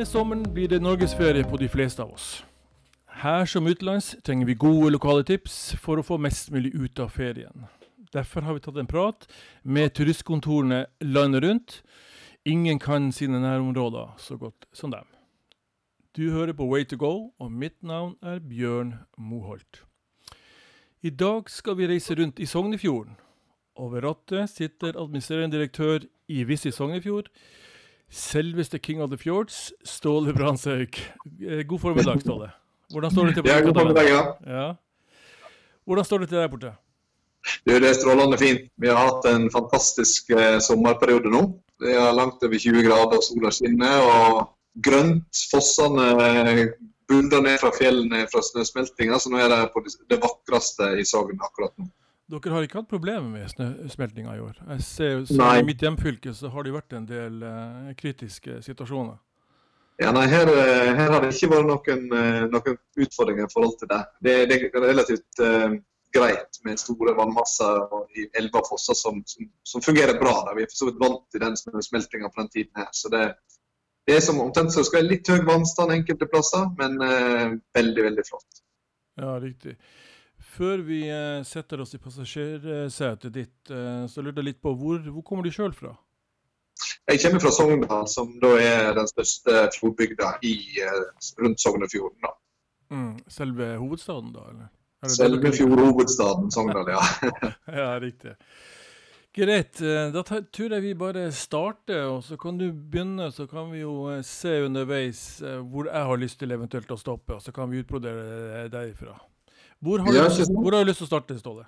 Denne 0.00 0.08
sommeren 0.08 0.46
blir 0.48 0.70
det 0.72 0.78
norgesferie 0.80 1.44
på 1.44 1.58
de 1.60 1.66
fleste 1.68 2.00
av 2.00 2.14
oss. 2.14 2.28
Her 3.20 3.44
som 3.44 3.66
utenlands 3.68 4.14
trenger 4.24 4.48
vi 4.48 4.54
gode 4.56 4.94
lokale 4.94 5.26
tips 5.28 5.74
for 5.76 6.00
å 6.00 6.04
få 6.08 6.16
mest 6.16 6.48
mulig 6.48 6.70
ut 6.72 7.02
av 7.04 7.10
ferien. 7.12 7.66
Derfor 8.08 8.48
har 8.48 8.56
vi 8.56 8.62
tatt 8.64 8.78
en 8.80 8.88
prat 8.88 9.28
med 9.60 9.92
turistkontorene 9.92 10.86
landet 11.04 11.44
rundt. 11.44 11.76
Ingen 12.48 12.80
kan 12.80 13.12
sine 13.12 13.42
nærområder 13.44 14.16
så 14.16 14.40
godt 14.40 14.64
som 14.72 14.88
dem. 14.96 15.04
Du 16.16 16.30
hører 16.32 16.56
på 16.56 16.72
Way 16.72 16.88
to 16.88 16.96
go, 16.96 17.34
og 17.36 17.52
mitt 17.52 17.82
navn 17.84 18.16
er 18.24 18.40
Bjørn 18.40 19.02
Moholt. 19.18 19.84
I 21.04 21.12
dag 21.12 21.52
skal 21.52 21.76
vi 21.76 21.92
reise 21.92 22.16
rundt 22.16 22.40
i 22.40 22.48
Sognefjorden. 22.48 23.20
Over 23.76 24.08
rattet 24.08 24.48
sitter 24.48 24.96
administrerende 24.96 25.58
direktør 25.58 26.08
i 26.24 26.46
Visit 26.48 26.80
Sognefjord, 26.80 27.28
Selveste 28.10 28.78
King 28.78 29.02
of 29.02 29.10
the 29.10 29.18
Fjords, 29.18 29.72
Ståle 29.86 30.32
Brandshaug. 30.34 30.98
Eh, 31.46 31.62
God 31.66 31.80
formiddag, 31.80 32.20
Ståle. 32.26 32.50
Hvordan 32.90 33.10
står 33.10 33.26
det 33.30 33.34
til 33.34 33.46
Ja, 33.46 33.60
god 33.62 33.74
formiddag, 33.78 34.08
ja. 34.08 34.22
Ja. 34.46 34.68
Hvordan 35.86 36.04
står 36.04 36.18
det 36.18 36.28
til 36.28 36.38
der 36.38 36.48
borte? 36.50 36.72
Du, 37.64 37.72
det 37.72 37.88
er 37.88 37.96
strålende 37.96 38.36
fint. 38.38 38.66
Vi 38.82 38.90
har 38.90 38.98
hatt 38.98 39.26
en 39.30 39.46
fantastisk 39.50 40.30
eh, 40.34 40.58
sommerperiode 40.60 41.30
nå. 41.32 41.44
Det 41.80 41.94
er 41.96 42.10
langt 42.12 42.42
over 42.44 42.58
20 42.58 42.82
grader, 42.84 43.22
sola 43.24 43.52
skinner 43.54 44.02
og 44.04 44.40
grønt. 44.84 45.30
Fossene 45.52 46.10
eh, 46.26 46.64
buldrer 47.08 47.46
ned 47.46 47.62
fra 47.62 47.70
fjellene 47.78 48.26
fra 48.30 48.42
snøsmeltinga, 48.44 49.18
så 49.18 49.32
nå 49.32 49.40
er 49.40 49.48
det 49.54 49.62
på 49.72 49.82
det 49.86 50.20
vakreste 50.20 50.92
i 51.00 51.06
Sogn 51.08 51.40
akkurat 51.40 51.72
nå. 51.78 51.88
Dere 52.30 52.52
har 52.54 52.62
ikke 52.62 52.78
hatt 52.78 52.90
problemer 52.90 53.26
med 53.26 53.48
snøsmeltinga 53.50 54.36
i 54.36 54.42
år? 54.44 54.60
Jeg 54.68 54.84
ser 54.86 55.24
så 55.26 55.48
I 55.58 55.66
mitt 55.66 55.82
hjemfylke 55.82 56.34
så 56.36 56.50
har 56.54 56.66
det 56.66 56.74
vært 56.76 56.94
en 56.94 57.08
del 57.08 57.42
uh, 57.42 57.90
kritiske 57.98 58.60
situasjoner. 58.62 59.18
Ja, 60.00 60.12
nei, 60.16 60.24
her, 60.32 60.48
eh, 60.48 60.90
her 60.96 61.10
har 61.12 61.20
det 61.20 61.34
ikke 61.34 61.50
vært 61.50 61.66
noen, 61.68 62.04
eh, 62.16 62.44
noen 62.48 62.76
utfordringer 63.04 63.44
i 63.44 63.52
forhold 63.52 63.74
til 63.82 63.90
det. 63.90 63.98
Det, 64.24 64.36
det 64.48 64.56
er 64.70 64.84
relativt 64.86 65.42
uh, 65.44 65.74
greit 66.14 66.60
med 66.64 66.80
store 66.80 67.12
vannmasser 67.18 67.82
i 68.16 68.24
elver 68.40 68.62
og 68.62 68.70
fosser 68.70 68.96
som, 68.96 69.20
som, 69.28 69.50
som 69.66 69.84
fungerer 69.84 70.16
bra. 70.22 70.32
Da. 70.46 70.54
Vi 70.56 70.64
er 70.64 70.70
for 70.70 70.78
så 70.78 70.88
vidt 70.88 71.02
vant 71.02 71.26
til 71.34 71.44
den 71.44 71.58
smeltinga 71.58 72.30
på 72.30 72.40
den 72.40 72.52
tiden 72.54 72.80
her. 72.80 72.88
Så 72.96 73.12
det, 73.12 73.26
det 74.08 74.16
er 74.16 74.24
som 74.24 74.40
omtrent 74.40 74.72
så 74.72 74.86
skal 74.86 75.02
være 75.02 75.10
litt 75.10 75.28
høy 75.28 75.44
vannstand 75.50 75.92
enkelte 75.98 76.30
plasser, 76.32 76.70
men 76.80 76.96
uh, 77.02 77.58
veldig, 77.76 78.06
veldig 78.08 78.26
flott. 78.30 78.64
Ja, 79.20 79.36
riktig. 79.42 79.76
Før 80.50 80.82
vi 80.82 81.04
eh, 81.06 81.42
setter 81.46 81.82
oss 81.84 81.94
i 81.94 82.00
passasjersetet 82.02 83.34
ditt, 83.34 83.70
eh, 83.70 84.06
så 84.10 84.22
lurte 84.24 84.42
jeg 84.42 84.50
litt 84.50 84.62
på 84.62 84.72
hvor, 84.78 84.98
hvor 85.06 85.22
kommer 85.26 85.46
du 85.46 85.52
sjøl 85.54 85.74
fra? 85.76 85.94
Jeg 87.10 87.20
kommer 87.22 87.42
fra 87.44 87.52
Sogndal, 87.54 88.08
som 88.10 88.32
da 88.42 88.50
er 88.58 88.90
den 88.96 89.08
største 89.10 89.68
fjordbygda 89.76 90.32
i, 90.46 90.56
eh, 90.82 91.30
rundt 91.44 91.62
Sognefjorden. 91.62 92.18
da. 92.24 92.34
Mm, 92.90 93.14
selve 93.30 93.70
hovedstaden, 93.78 94.34
da? 94.34 94.48
eller? 94.50 94.68
Er 95.04 95.14
Selve 95.14 95.52
fjordhovedstaden 95.54 96.50
Sogndal, 96.50 96.90
ja. 96.96 97.04
Ja, 97.80 97.94
riktig. 98.02 98.34
Greit. 99.30 99.78
Da 99.78 100.24
tror 100.26 100.72
jeg 100.74 100.82
vi 100.82 100.94
bare 100.98 101.28
starter, 101.30 102.08
og 102.10 102.24
så 102.26 102.34
kan 102.36 102.58
du 102.58 102.72
begynne. 102.72 103.30
Så 103.30 103.46
kan 103.46 103.70
vi 103.70 103.84
jo 103.84 104.18
se 104.26 104.56
underveis 104.66 105.22
hvor 105.70 105.86
jeg 105.86 106.08
har 106.10 106.18
lyst 106.18 106.40
til 106.42 106.50
eventuelt 106.50 106.90
å 106.90 106.98
stoppe, 106.98 107.38
og 107.38 107.44
så 107.44 107.54
kan 107.54 107.70
vi 107.70 107.84
utbrodere 107.84 108.66
derifra. 108.74 109.14
Hvor 109.80 110.02
har, 110.04 110.12
Ja, 110.14 110.26
du, 110.28 110.52
hvor 110.60 110.76
har 110.76 110.84
du 110.84 110.90
lyst 110.90 111.00
til 111.00 111.08
å 111.08 111.10
starte, 111.10 111.38
Ståle? 111.40 111.64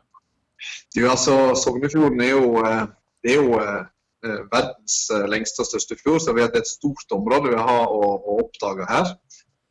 Du, 0.94 1.00
altså, 1.08 1.55
Sognefjorden 1.58 2.20
er 2.22 2.34
jo, 2.34 2.60
eh, 2.66 2.84
det 3.24 3.34
er 3.34 3.41
jo 3.41 3.56
eh, 3.58 3.84
eh, 4.27 4.42
verdens 4.52 4.98
lengste 5.32 5.64
og 5.64 5.70
største 5.70 5.96
fjord, 6.00 6.20
så 6.22 6.34
vi 6.36 6.45
har 6.45 6.52
et 6.55 6.68
stort 6.68 7.17
område 7.17 7.55
vi 7.55 7.62
har 7.70 7.89
å, 7.89 8.02
å 8.20 8.36
oppdage 8.45 8.86
her. 8.90 9.14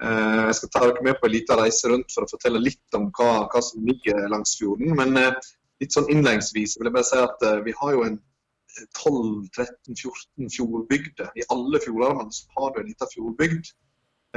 Eh, 0.01 0.41
Jeg 0.49 0.57
skal 0.57 0.73
ta 0.73 0.83
dere 0.87 1.05
med 1.05 1.19
på 1.21 1.29
en 1.29 1.35
liten 1.37 1.61
reise 1.61 1.91
rundt 1.93 2.11
for 2.15 2.25
å 2.25 2.31
fortelle 2.33 2.63
litt 2.63 2.97
om 2.97 3.11
hva, 3.17 3.45
hva 3.53 3.61
som 3.63 3.85
ligger 3.85 4.27
langs 4.33 4.57
fjorden. 4.59 4.95
Men 4.97 5.15
litt 5.81 5.93
sånn 5.93 6.09
innledningsvis 6.09 6.75
vil 6.79 6.89
jeg 6.89 6.97
bare 6.97 7.07
si 7.07 7.21
at 7.21 7.47
vi 7.65 7.77
har 7.77 7.95
jo 7.95 8.03
en 8.09 8.19
12-13-14 8.97 10.49
fjordbygder. 10.55 11.31
I 11.37 11.45
alle 11.53 11.79
fjordarmene 11.83 12.33
så 12.33 12.47
har 12.57 12.73
du 12.73 12.81
en 12.81 12.89
liten 12.89 13.11
fjordbygd. 13.13 13.71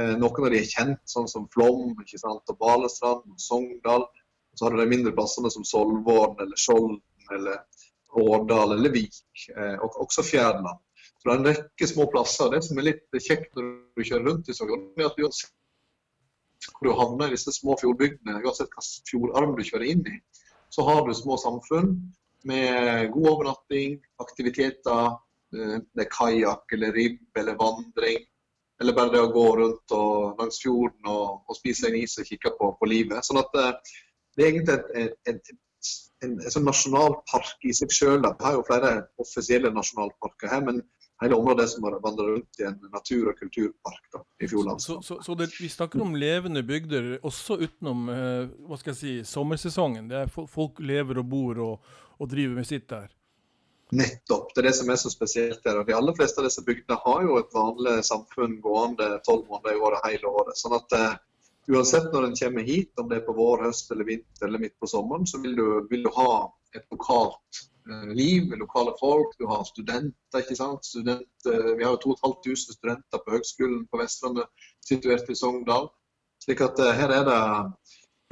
Eh, 0.01 0.15
Noen 0.19 0.45
av 0.47 0.51
de 0.51 0.59
er 0.59 0.67
kjent, 0.67 1.01
sånn 1.07 1.27
som 1.31 1.47
Flom, 1.53 1.93
ikke 2.03 2.19
sant, 2.19 2.43
og 2.51 2.59
Balestrand 2.59 3.23
og 3.31 3.41
Sogndal. 3.41 4.07
Så 4.55 4.65
har 4.65 4.75
du 4.75 4.81
de 4.81 4.89
mindre 4.91 5.13
plassene 5.15 5.51
som 5.51 5.67
Solvorn 5.67 6.39
eller 6.43 6.59
Skjolden 6.59 7.01
eller 7.35 7.63
Årdal 8.15 8.77
eller 8.77 8.91
Vik, 8.93 9.47
eh, 9.55 9.75
og 9.83 9.99
også 10.05 10.23
Fjærland. 10.23 10.79
Så 10.95 11.27
det 11.27 11.33
er 11.33 11.39
en 11.39 11.49
rekke 11.49 11.87
små 11.91 12.07
plasser. 12.11 12.51
Det 12.53 12.61
som 12.63 12.79
er 12.79 12.89
litt 12.89 13.19
kjekt 13.19 13.55
når 13.55 13.71
du 13.95 14.03
kjører 14.03 14.27
rundt 14.29 14.51
i 14.51 14.55
Sogndal, 14.55 14.91
er 14.99 15.09
at 15.09 15.23
uansett 15.23 15.53
hvor 16.65 16.87
du 16.87 16.97
havner 16.97 17.29
i 17.29 17.35
disse 17.35 17.51
små 17.53 17.75
fjordbygdene, 17.77 18.39
uansett 18.41 18.71
hvilken 18.71 19.09
fjordarm 19.09 19.55
du 19.57 19.63
kjører 19.67 19.89
inn 19.91 20.05
i, 20.09 20.15
så 20.73 20.85
har 20.87 21.03
du 21.05 21.13
små 21.13 21.37
samfunn 21.39 21.91
med 22.45 23.11
god 23.13 23.27
overnatting, 23.31 23.99
aktiviteter, 24.21 25.17
eh, 25.55 25.77
det 25.81 26.05
er 26.05 26.11
kajakk 26.13 26.75
eller 26.77 26.95
ribb 26.95 27.39
eller 27.41 27.59
vandring. 27.59 28.25
Eller 28.81 28.95
bare 28.95 29.13
det 29.13 29.21
å 29.23 29.31
gå 29.31 29.45
rundt 29.59 29.93
og, 29.95 30.39
langs 30.39 30.57
fjorden 30.63 31.11
og, 31.11 31.45
og 31.47 31.57
spise 31.57 31.87
en 31.89 31.95
is 31.99 32.17
og 32.19 32.27
kikke 32.27 32.51
på, 32.57 32.73
på 32.79 32.89
livet. 32.91 33.23
Sånn 33.23 33.39
at 33.39 33.55
eh, 33.61 33.93
det 34.35 34.43
er 34.43 34.49
egentlig 34.49 34.75
et, 34.75 34.89
et, 34.99 35.29
et, 35.31 35.53
en, 36.25 36.35
sånn 36.51 36.67
nasjonalpark 36.67 37.69
i 37.69 37.71
seg 37.75 37.93
sjøl. 37.93 38.19
Vi 38.25 38.47
har 38.47 38.57
jo 38.57 38.65
flere 38.67 38.91
offisielle 39.21 39.71
nasjonalparker 39.71 40.51
her, 40.51 40.65
men 40.67 40.83
hele 41.23 41.37
området 41.39 41.69
som 41.71 41.87
har 41.87 41.95
vandre 42.03 42.27
rundt 42.33 42.59
i 42.59 42.65
en 42.67 42.79
natur- 42.91 43.29
og 43.31 43.39
kulturpark 43.39 44.09
da, 44.11 44.23
i 44.41 44.47
Så, 44.47 44.51
fjordlandskapet. 44.51 45.07
så, 45.07 45.19
så 45.23 45.35
det, 45.39 45.47
vi 45.59 45.69
snakker 45.71 46.03
om 46.03 46.17
levende 46.19 46.63
bygder 46.67 47.13
også 47.23 47.61
utenom 47.63 48.09
eh, 48.11 48.49
hva 48.67 48.79
skal 48.81 48.91
jeg 48.91 48.99
si, 48.99 49.13
sommersesongen. 49.29 50.09
Det 50.11 50.25
er 50.25 50.33
Folk 50.51 50.83
lever 50.83 51.23
og 51.23 51.29
bor 51.31 51.61
og, 51.63 51.93
og 52.19 52.31
driver 52.31 52.59
med 52.59 52.67
sitt 52.67 52.89
der. 52.91 53.07
Nettopp. 53.91 54.49
Det 54.55 54.61
er 54.61 54.67
det 54.69 54.75
som 54.79 54.89
er 54.89 54.97
så 54.97 55.11
spesielt 55.13 55.67
her. 55.67 55.83
De 55.85 55.93
aller 55.93 56.15
fleste 56.17 56.41
av 56.41 56.47
disse 56.47 56.63
bygdene 56.65 56.97
har 57.03 57.21
jo 57.27 57.37
et 57.37 57.53
vanlig 57.53 57.99
samfunn 58.07 58.57
gående 58.63 59.11
tolv 59.27 59.45
måneder 59.51 59.77
i 59.77 59.83
året 59.87 60.07
hele 60.07 60.31
året. 60.31 60.57
Sånn 60.57 60.73
at 60.77 60.95
uh, 60.97 61.13
uansett 61.69 62.09
når 62.13 62.29
en 62.29 62.37
kommer 62.39 62.65
hit, 62.65 62.91
om 63.01 63.11
det 63.11 63.19
er 63.19 63.27
på 63.27 63.37
vår, 63.37 63.67
høst 63.67 63.93
eller 63.93 64.09
vinter 64.09 64.49
eller 64.49 64.63
midt 64.63 64.75
på 64.81 64.89
sommeren, 64.89 65.29
så 65.29 65.41
vil 65.43 65.53
du, 65.59 65.65
vil 65.91 66.05
du 66.07 66.11
ha 66.17 66.31
et 66.75 66.87
lokalt 66.91 67.61
uh, 67.91 68.09
liv 68.09 68.49
med 68.49 68.63
lokale 68.63 68.95
folk. 68.99 69.37
Du 69.37 69.45
har 69.51 69.61
studenter, 69.69 70.41
ikke 70.41 70.57
sant. 70.57 70.89
Student, 70.89 71.29
uh, 71.45 71.75
vi 71.75 71.85
har 71.85 71.93
jo 71.93 72.15
2500 72.17 72.79
studenter 72.79 73.21
på 73.21 73.37
Høgskolen 73.37 73.85
på 73.91 74.01
Vestlandet 74.01 74.65
situert 74.85 75.29
i 75.29 75.37
Sogndal. 75.37 75.91
Slik 76.45 76.61
at 76.61 76.79
eh, 76.83 76.93
her 76.93 77.13
er 77.13 77.23
det 77.25 77.39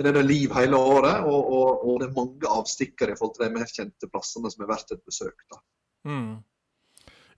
her 0.03 0.12
er 0.12 0.18
det 0.19 0.25
liv 0.28 0.53
hele 0.56 0.80
året, 0.80 1.28
og, 1.28 1.52
og, 1.58 1.86
og 1.88 2.02
det 2.02 2.09
er 2.09 2.18
mange 2.18 2.56
avstikkere 2.59 3.16
i 3.16 3.19
forhold 3.19 3.38
til 3.38 3.47
de 3.47 3.53
mer 3.56 3.69
kjente 3.69 4.09
plassene 4.12 4.52
som 4.52 4.66
er 4.66 4.74
verdt 4.74 4.96
et 4.96 5.06
besøk. 5.08 5.46
da. 5.52 5.62
Mm. 6.09 6.34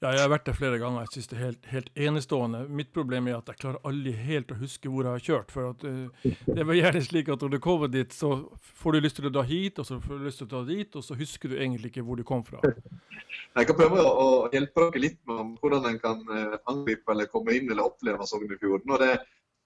Ja, 0.01 0.11
jeg 0.11 0.25
har 0.25 0.31
vært 0.33 0.47
der 0.49 0.55
flere 0.57 0.77
ganger. 0.77 1.05
Jeg 1.05 1.13
synes 1.13 1.29
det 1.31 1.35
er 1.37 1.43
helt, 1.45 1.67
helt 1.71 1.99
enestående. 2.07 2.65
Mitt 2.67 2.91
problem 2.93 3.29
er 3.31 3.37
at 3.37 3.47
jeg 3.49 3.61
klarer 3.61 3.87
aldri 3.87 4.11
helt 4.11 4.51
å 4.51 4.57
huske 4.59 4.91
hvor 4.91 5.07
jeg 5.07 5.15
har 5.15 5.23
kjørt. 5.23 5.53
For 5.55 5.71
at, 5.71 5.85
uh, 5.87 6.25
det 6.49 6.65
var 6.67 6.77
gjerne 6.77 7.03
slik 7.05 7.31
at 7.31 7.45
når 7.45 7.53
du 7.55 7.59
kommer 7.63 7.91
dit, 7.91 8.13
så 8.13 8.33
får 8.81 8.97
du 8.97 9.05
lyst 9.05 9.17
til 9.21 9.29
å 9.29 9.33
dra 9.37 9.45
hit, 9.47 9.79
og 9.79 9.87
så 9.87 10.01
får 10.03 10.19
du 10.19 10.27
lyst 10.27 10.41
til 10.43 10.49
å 10.49 10.51
dra 10.51 10.61
dit, 10.67 10.99
og 10.99 11.07
så 11.07 11.17
husker 11.17 11.51
du 11.53 11.55
egentlig 11.57 11.93
ikke 11.93 12.03
hvor 12.05 12.19
du 12.19 12.25
kom 12.27 12.43
fra. 12.45 12.59
Jeg 13.55 13.69
kan 13.69 13.79
prøve 13.79 14.03
å 14.03 14.27
hjelpe 14.51 14.89
dere 14.89 14.99
litt 14.99 15.19
med 15.29 15.55
hvordan 15.61 15.87
en 15.87 15.97
kan 16.01 16.21
eh, 16.27 16.57
angripe 16.67 17.13
eller 17.13 17.29
komme 17.31 17.55
inn 17.55 17.69
eller 17.71 17.87
oppleve 17.87 18.27
Sognefjorden. 18.27 18.91
Og 18.91 18.99
det, 18.99 19.13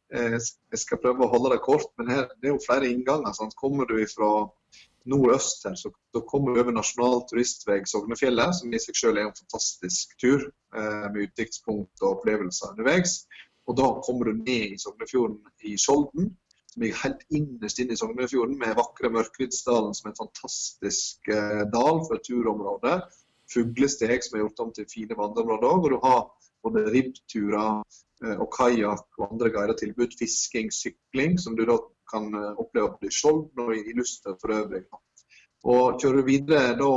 jeg 0.09 0.79
skal 0.81 1.01
prøve 1.03 1.25
å 1.25 1.29
holde 1.29 1.51
det 1.53 1.61
kort, 1.65 1.91
men 1.99 2.09
her, 2.09 2.25
det 2.41 2.49
er 2.49 2.55
jo 2.55 2.63
flere 2.63 2.89
innganger. 2.89 3.33
Sant? 3.37 3.53
Kommer 3.59 3.85
du 3.89 3.99
fra 4.09 4.47
nordøst 5.09 5.65
her, 5.67 5.75
så, 5.79 5.91
så 6.13 6.21
kommer 6.27 6.53
du 6.53 6.61
over 6.61 6.75
Nasjonal 6.75 7.23
turistvei 7.29 7.79
Sognefjellet, 7.87 8.57
som 8.57 8.73
i 8.73 8.81
seg 8.81 8.97
selv 8.97 9.21
er 9.21 9.29
en 9.29 9.37
fantastisk 9.37 10.17
tur 10.21 10.43
eh, 10.47 11.07
med 11.13 11.27
utsiktspunkt 11.27 12.03
og 12.03 12.19
opplevelser 12.19 12.73
underveis. 12.73 13.23
Og 13.69 13.77
da 13.77 13.89
kommer 14.05 14.29
du 14.29 14.41
ned 14.41 14.75
i 14.75 14.81
Sognefjorden 14.81 15.39
i 15.69 15.75
Skjolden, 15.79 16.33
som 16.69 16.83
ligger 16.83 17.03
helt 17.03 17.23
innerst 17.33 17.81
inne 17.81 17.95
i 17.95 18.01
Sognefjorden, 18.01 18.57
med 18.61 18.77
vakre 18.77 19.11
Mørkvidsdalen 19.13 19.95
som 19.97 20.09
er 20.09 20.15
en 20.15 20.21
fantastisk 20.23 21.33
eh, 21.33 21.63
dal 21.73 22.03
for 22.05 22.17
et 22.17 22.25
turområde 22.27 22.99
fuglesteg 23.49 24.21
som 24.23 24.37
er 24.37 24.45
gjort 24.45 24.61
om 24.65 24.75
til 24.75 24.87
fine 24.89 25.17
vandreområder 25.17 25.71
òg. 25.71 25.87
Du 25.89 25.97
har 26.03 26.21
både 26.65 26.85
ribbturer 26.93 27.79
eh, 27.79 27.99
og 28.19 28.49
kajakk 28.51 29.19
og 29.19 29.29
andre 29.31 29.49
guider 29.53 29.77
tilbud. 29.79 30.15
Fisking, 30.19 30.73
sykling, 30.75 31.37
som 31.39 31.55
du 31.55 31.63
da 31.69 31.77
kan 32.11 32.33
eh, 32.33 32.51
oppleve 32.57 32.93
både 32.95 33.09
i 33.09 33.15
Skjold 33.15 33.63
og 33.63 33.73
i 33.77 33.95
Luster 33.97 34.37
for 34.41 34.55
øvrig. 34.55 34.83
Og 35.69 35.99
kjører 35.99 36.21
du 36.21 36.27
videre 36.27 36.77
da 36.79 36.93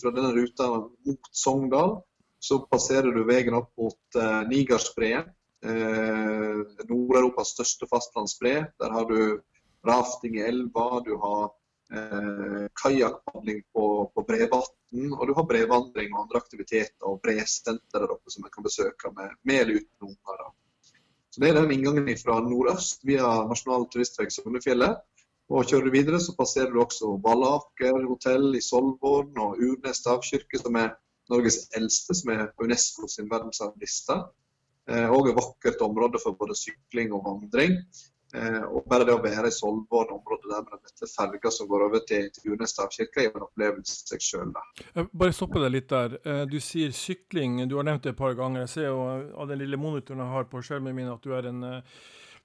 fra 0.00 0.12
denne 0.16 0.32
ruta 0.36 0.68
mot 0.70 1.30
Sogndal, 1.32 1.98
så 2.40 2.62
passerer 2.72 3.12
du 3.12 3.22
veien 3.28 3.56
opp 3.56 3.70
mot 3.80 4.20
eh, 4.20 4.40
Nigersbreen. 4.50 5.28
Eh, 5.60 6.60
Nord-Europas 6.88 7.54
største 7.54 7.88
fastlandsbre. 7.90 8.54
Der 8.80 8.94
har 8.96 9.08
du 9.08 9.40
rafting 9.86 10.38
i 10.38 10.44
elva, 10.48 11.00
du 11.04 11.16
har 11.20 11.50
eh, 11.92 12.66
kajakkpadling 12.82 13.62
på, 13.72 13.84
på 14.14 14.24
Brevatn, 14.28 15.12
og 15.12 15.26
du 15.28 15.34
har 15.36 15.46
brevandring 15.48 16.14
og 16.14 16.24
andre 16.24 16.40
aktiviteter 16.42 17.06
og 17.08 17.20
bresenter 17.24 17.80
der 17.94 18.14
oppe 18.16 18.32
som 18.32 18.46
en 18.46 18.54
kan 18.54 18.66
besøke 18.66 19.12
med, 19.16 19.36
med 19.44 19.64
eller 19.64 19.82
uten 19.82 20.10
unger. 20.10 20.50
Så 21.30 21.40
Det 21.40 21.50
er 21.50 21.60
den 21.60 21.72
inngangen 21.76 22.10
fra 22.18 22.40
nordøst 22.42 23.04
via 23.06 23.28
Nasjonal 23.46 23.86
turistvei 23.92 24.26
Sognefjellet. 24.34 24.98
Og 25.50 25.66
Kjører 25.66 25.86
du 25.86 25.94
videre, 25.94 26.18
så 26.22 26.34
passerer 26.38 26.70
du 26.70 26.80
også 26.82 27.16
Vallaker 27.22 28.04
hotell 28.06 28.54
i 28.54 28.62
Solvorn 28.62 29.38
og 29.42 29.58
Urnes 29.58 29.98
stavkirke, 30.02 30.58
som 30.62 30.78
er 30.78 30.92
Norges 31.30 31.64
eldste, 31.78 32.14
som 32.14 32.30
er 32.34 32.44
på 32.54 32.66
UNESCO 32.66 33.08
sin 33.10 33.30
verdensarvliste. 33.30 34.16
Eh, 34.90 35.10
og 35.10 35.28
et 35.30 35.36
vakkert 35.38 35.82
område 35.86 36.18
for 36.22 36.38
både 36.38 36.56
sykling 36.58 37.12
og 37.14 37.26
vandring. 37.26 37.76
Eh, 38.34 38.62
og 38.62 38.86
bare 38.90 39.06
det 39.08 39.16
å 39.16 39.22
være 39.22 39.50
i 39.50 39.54
Solvorn, 39.54 40.12
området 40.14 40.52
der 40.52 40.66
med 40.68 40.84
dette 40.86 41.08
ferga 41.10 41.50
som 41.54 41.68
går 41.70 41.86
over 41.88 42.04
til, 42.06 42.28
til 42.34 42.54
Unestad 42.54 42.94
kirke, 42.94 43.26
er 43.26 43.34
en 43.34 43.46
opplevelse 43.48 44.06
seg 44.10 44.22
sjøl. 44.24 44.54
Bare 45.10 45.34
stoppe 45.34 45.62
deg 45.64 45.74
litt 45.74 45.90
der. 45.90 46.16
Eh, 46.22 46.44
du 46.50 46.60
sier 46.62 46.94
sykling, 46.94 47.62
du 47.70 47.76
har 47.80 47.88
nevnt 47.88 48.06
det 48.06 48.14
et 48.14 48.22
par 48.22 48.38
ganger. 48.38 48.66
Jeg 48.66 48.74
ser 48.76 48.90
jo 48.90 49.04
av 49.34 49.50
den 49.50 49.62
lille 49.64 49.80
monitoren 49.80 50.22
jeg 50.22 50.34
har 50.36 50.50
på 50.50 50.62
skjermen 50.64 50.96
min 50.96 51.10
at 51.12 51.26
du 51.26 51.34
er 51.36 51.50
en 51.50 51.62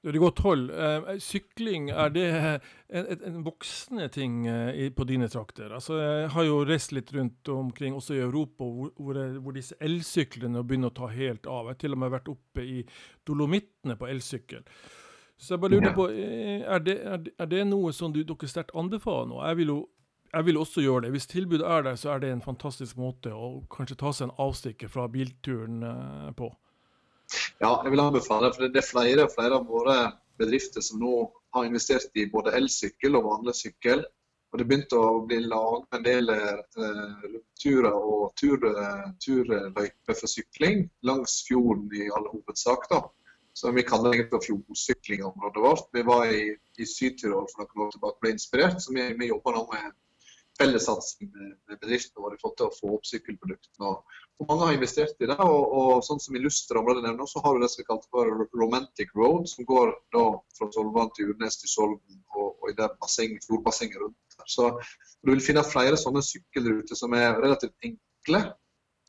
du 0.06 0.12
er 0.12 0.18
i 0.20 0.22
godt 0.22 0.40
hold. 0.46 0.68
Eh, 0.70 1.08
sykling, 1.18 1.88
er 1.90 2.12
det 2.14 2.26
en, 2.30 2.60
en, 2.94 3.24
en 3.26 3.40
voksende 3.48 4.06
ting 4.14 4.44
eh, 4.46 4.92
på 4.94 5.08
dine 5.10 5.26
trakter? 5.34 5.72
Altså, 5.74 5.98
jeg 5.98 6.28
har 6.36 6.46
jo 6.46 6.60
reist 6.70 6.94
litt 6.94 7.10
rundt 7.16 7.50
omkring, 7.50 7.96
også 7.98 8.14
i 8.14 8.22
Europa, 8.22 8.68
hvor, 8.68 9.18
hvor 9.42 9.56
disse 9.58 9.74
elsyklene 9.81 10.62
begynner 10.62 10.94
å 10.94 10.98
ta 11.00 11.10
helt 11.10 11.50
av. 11.50 11.72
Jeg 11.72 11.74
har 11.74 11.81
til 11.81 11.98
og 11.98 12.04
med 12.04 12.14
vært 12.14 12.30
oppe 12.36 12.68
i 12.70 12.84
Dolomittene 13.26 13.98
på 13.98 14.12
elsykkel. 14.14 14.62
Så 15.38 15.54
jeg 15.54 15.62
bare 15.62 15.76
lurer 15.76 15.94
på, 15.96 16.08
eh, 16.10 16.62
er 16.64 16.80
det, 16.80 16.96
er 17.04 17.18
det, 17.18 17.34
er 17.40 17.50
det 17.52 17.64
noe 17.68 17.92
som 17.94 18.14
du, 18.14 18.22
dere 18.24 18.48
sterkt 18.50 18.76
anbefaler 18.76 19.32
nå? 19.32 19.42
Jeg 19.46 19.62
vil 19.62 19.74
jo 19.76 19.82
jeg 20.36 20.46
vil 20.50 20.58
også 20.60 20.82
gjøre 20.84 21.06
det. 21.06 21.10
Hvis 21.16 21.30
tilbudet 21.32 21.64
er 21.64 21.84
der, 21.86 21.96
så 21.96 22.10
er 22.12 22.20
det 22.20 22.30
en 22.34 22.42
fantastisk 22.44 22.98
måte 23.00 23.32
å 23.32 23.62
kanskje 23.72 23.96
ta 24.02 24.10
seg 24.12 24.26
en 24.28 24.34
avstikker 24.44 24.90
fra 24.92 25.06
bilturen 25.08 25.80
på. 26.36 26.50
Ja, 27.62 27.72
jeg 27.86 27.94
vil 27.94 28.04
anbefale 28.04 28.50
det. 28.50 28.58
for 28.58 28.68
Det 28.68 28.82
er 28.82 28.90
flere 28.90 29.24
og 29.24 29.32
flere 29.32 29.62
av 29.62 29.70
våre 29.70 29.96
bedrifter 30.38 30.84
som 30.84 31.00
nå 31.00 31.14
har 31.56 31.66
investert 31.66 32.12
i 32.20 32.28
både 32.31 32.54
elsykkel 32.58 33.16
og 33.16 33.30
vanlig 33.30 33.56
sykkel. 33.62 34.04
Og 34.52 34.60
Det 34.60 34.68
begynte 34.68 35.00
å 35.00 35.22
bli 35.28 35.42
laget 35.44 35.98
en 35.98 36.06
del 36.06 36.31
eh, 36.31 37.40
turer 37.60 37.92
og 37.92 38.36
turløyper 38.40 39.16
tur 39.24 40.14
for 40.14 40.31
sykling 40.31 40.86
langs 41.04 41.42
fjorden 41.48 41.90
i 41.96 42.10
all 42.16 42.28
hovedsak. 42.31 42.88
da. 42.92 43.02
Så 43.56 43.72
Vi 43.72 43.86
kaller 43.88 44.18
det 44.18 44.28
for 44.31 44.44
fjordsykling 44.44 45.22
i 45.22 45.28
området 45.30 45.62
vårt. 45.63 45.86
Vi 45.96 46.02
var 46.04 46.25
i, 46.28 46.50
i 46.52 46.86
Syd-Tirol 46.86 47.48
for 47.52 47.63
noen 47.63 47.86
år 47.86 47.94
tilbake 47.94 48.19
og 48.19 48.25
ble 48.25 48.34
inspirert. 48.36 48.81
så 48.84 48.92
vi, 48.92 49.06
vi 49.16 49.30
jobber 49.31 49.56
nå 49.56 49.62
med 49.72 49.94
fellessatsing 50.60 51.30
med, 51.31 51.56
med 51.69 51.80
bedriftene 51.81 52.24
våre 52.24 52.38
for 52.42 52.56
å 52.66 52.72
få 52.75 52.94
opp 52.98 53.07
sykkelproduktene. 53.07 53.92
Og, 53.92 54.22
mange 54.50 54.68
har 54.68 54.75
investert 54.75 55.24
i 55.24 55.30
det. 55.30 55.38
Og, 55.40 55.63
og 55.80 56.04
sånn 56.07 56.22
som 56.24 56.36
illustre 56.36 56.80
området 56.81 57.06
nevner, 57.06 57.28
så 57.31 57.44
har 57.46 57.56
du 57.56 57.63
det 57.63 57.72
som 57.72 57.81
vi 57.81 57.88
kalte 57.88 58.12
for 58.12 58.46
Romantic 58.60 59.12
Road, 59.16 59.48
som 59.52 59.68
går 59.68 59.94
da 60.16 60.25
fra 60.57 60.69
Solvann 60.75 61.12
til 61.16 61.31
Urnes 61.34 61.60
til 61.62 61.72
Skjolden 61.72 62.22
og, 62.36 62.50
og, 62.50 62.69
i 62.72 62.78
det 62.78 62.92
basseng, 63.00 63.38
fjordbassenget 63.48 64.02
rundt 64.04 64.38
der. 64.38 64.48
Så 64.52 64.72
du 65.24 65.34
vil 65.34 65.44
finne 65.44 65.63
flere 65.68 66.00
sånne 66.00 66.24
sykkelruter 66.25 67.00
som 67.00 67.16
er 67.18 67.40
relativt 67.40 67.75
enkle. 67.88 68.46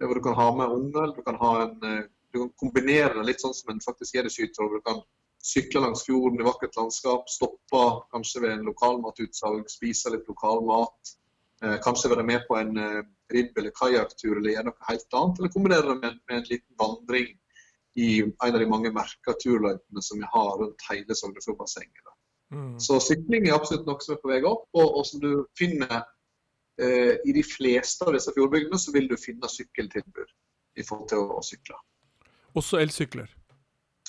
Hvor 0.03 0.19
du 0.19 0.23
kan 0.23 0.37
ha 0.37 0.51
med 0.53 0.75
unger, 0.77 1.15
du 1.17 1.23
kan, 1.25 1.39
ha 1.41 1.53
en, 1.65 1.77
eh, 1.89 2.03
du 2.37 2.43
kan 2.45 2.57
kombinere 2.61 3.15
det 3.17 3.29
litt 3.31 3.43
sånn 3.45 3.55
som 3.57 3.73
en 3.73 3.83
faktisk 3.85 4.19
Skytråd. 4.33 4.77
Du 4.77 4.85
kan 4.85 5.01
sykle 5.47 5.81
langs 5.81 6.05
fjorden 6.07 6.41
i 6.41 6.47
vakkert 6.47 6.77
landskap, 6.77 7.29
stoppe 7.31 7.85
kanskje 8.13 8.43
ved 8.45 8.57
en 8.57 8.67
lokalmatutsalg, 8.69 9.69
spise 9.71 10.13
litt 10.13 10.29
lokal 10.29 10.65
mat. 10.67 11.17
Eh, 11.65 11.79
kanskje 11.85 12.13
være 12.13 12.27
med 12.27 12.45
på 12.49 12.59
en 12.59 12.77
eh, 12.77 13.03
ribb- 13.33 13.59
eller 13.59 13.73
kajakktur 13.77 14.37
eller 14.37 14.53
gjøre 14.53 14.69
noe 14.69 14.89
helt 14.91 15.19
annet. 15.21 15.39
Eller 15.41 15.55
kombinere 15.55 15.89
det 15.89 15.99
med, 16.03 16.19
med, 16.29 16.37
en 16.41 16.51
liten 16.51 16.81
vandring 16.83 17.31
i 17.97 18.11
en 18.23 18.35
av 18.51 18.61
de 18.61 18.69
mange 18.69 18.93
merka 18.93 19.33
turløypene 19.41 20.03
som 20.05 20.21
vi 20.21 20.29
har 20.35 20.51
rundt 20.61 20.85
hele 20.91 21.17
Sognefjordbassenget. 21.17 22.13
Mm. 22.55 22.77
Så 22.79 23.01
sykling 23.03 23.49
er 23.49 23.57
absolutt 23.57 23.89
noe 23.89 24.03
som 24.05 24.15
er 24.15 24.21
på 24.23 24.31
vei 24.31 24.43
opp, 24.47 24.69
og, 24.77 25.01
og 25.01 25.07
som 25.09 25.23
du 25.23 25.31
finner 25.59 26.03
eh, 26.79 27.17
i 27.25 27.35
de 27.35 27.43
fleste 27.47 28.07
av 28.07 28.15
disse 28.15 28.35
fjordbygdene, 28.37 28.79
så 28.79 28.93
vil 28.95 29.09
du 29.11 29.17
finne 29.19 29.51
sykkeltilbud 29.51 30.35
i 30.77 30.85
forhold 30.87 31.09
til 31.11 31.25
å, 31.25 31.41
å 31.41 31.45
sykle. 31.45 31.79
Også 32.57 32.81
elsykler? 32.81 33.31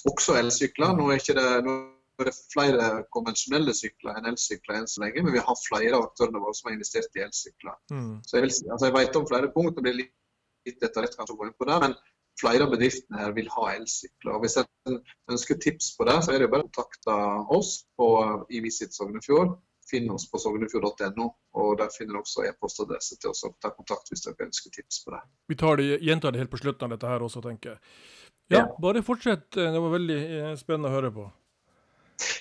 Også 0.08 0.40
elsykler. 0.40 0.96
Nå 0.98 1.12
er 1.16 1.24
det... 1.28 1.52
Nå 1.68 1.78
det 2.18 2.32
er 2.32 2.38
flere 2.50 2.86
konvensjonelle 3.14 3.74
sykler 3.78 4.18
enn 4.18 4.30
elsykler 4.32 4.80
enn 4.80 4.88
så 4.90 5.04
lenge, 5.04 5.22
men 5.22 5.36
vi 5.36 5.44
har 5.48 5.60
flere 5.62 5.98
av 5.98 6.08
aktørene 6.08 6.42
våre 6.42 6.58
som 6.58 6.70
har 6.70 6.78
investert 6.78 7.18
i 7.18 7.22
elsykler. 7.22 7.76
Mm. 7.94 8.16
Så 8.26 8.38
jeg, 8.38 8.46
vil, 8.48 8.54
altså 8.74 8.88
jeg, 8.88 8.96
vet 8.96 9.20
om 9.20 9.28
flere 9.30 9.52
punkter, 9.54 9.76
det 9.78 9.86
blir 9.86 10.00
litt, 10.00 10.80
detaljert 10.82 11.18
kanskje 11.20 11.36
å 11.36 11.40
gå 11.40 11.48
inn 11.48 11.60
på 11.62 11.68
det, 11.70 11.78
men 11.84 11.94
flere 12.42 12.66
av 12.66 12.74
bedriftene 12.74 13.22
her 13.22 13.38
vil 13.38 13.48
ha 13.54 13.68
elsykler. 13.76 14.34
Og 14.34 14.44
Hvis 14.44 14.58
en 14.62 14.98
ønsker 15.32 15.62
tips 15.62 15.94
på 16.00 16.10
det, 16.10 16.18
så 16.26 16.34
er 16.34 16.44
det 16.44 16.50
bare 16.54 16.66
å 16.66 16.72
kontakte 16.72 17.22
oss 17.60 17.72
på, 18.00 18.10
i 18.50 18.66
Visit 18.66 18.98
Sognefjord. 18.98 19.56
Finn 19.88 20.10
oss 20.12 20.26
på 20.28 20.42
sognefjord.no, 20.44 21.30
og 21.62 21.78
der 21.80 21.94
finner 21.94 22.18
dere 22.18 22.26
også 22.26 22.44
e-postadresse 22.44 23.16
til 23.22 23.32
oss 23.32 23.46
og 23.48 23.54
ta 23.64 23.70
kontakt 23.72 24.10
hvis 24.12 24.26
dere 24.26 24.50
ønsker 24.50 24.74
tips 24.74 25.06
på 25.06 25.14
det. 25.14 25.22
Vi 25.48 25.56
tar 25.62 25.80
det, 25.80 26.02
gjentar 26.04 26.36
det 26.36 26.42
helt 26.42 26.52
på 26.52 26.60
slutten 26.60 26.90
av 26.90 26.98
dette 26.98 27.14
her 27.14 27.24
også, 27.24 27.46
tenker 27.46 27.78
jeg. 27.78 27.94
Ja, 28.54 28.64
bare 28.82 29.04
fortsett. 29.04 29.50
Det 29.52 29.80
var 29.80 29.92
veldig 29.92 30.20
eh, 30.40 30.54
spennende 30.60 30.92
å 30.92 30.96
høre 30.96 31.12
på. 31.12 31.26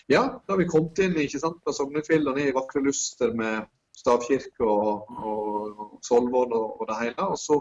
Ja, 0.08 0.22
da 0.46 0.54
har 0.54 0.60
vi 0.60 0.68
kommet 0.70 1.00
inn 1.02 1.16
ikke 1.20 1.40
sant, 1.42 1.58
fra 1.64 1.74
Sognefjell 1.74 2.28
og 2.30 2.38
ned 2.38 2.52
i 2.52 2.54
vakre 2.56 2.82
Luster 2.84 3.34
med 3.36 3.66
stavkirke 3.96 4.64
og, 4.64 5.10
og, 5.10 5.82
og 5.82 5.98
Solvorn 6.06 6.54
og, 6.56 6.78
og, 6.78 6.86
det 6.90 7.00
hele. 7.00 7.28
Og 7.34 7.40
så 7.40 7.58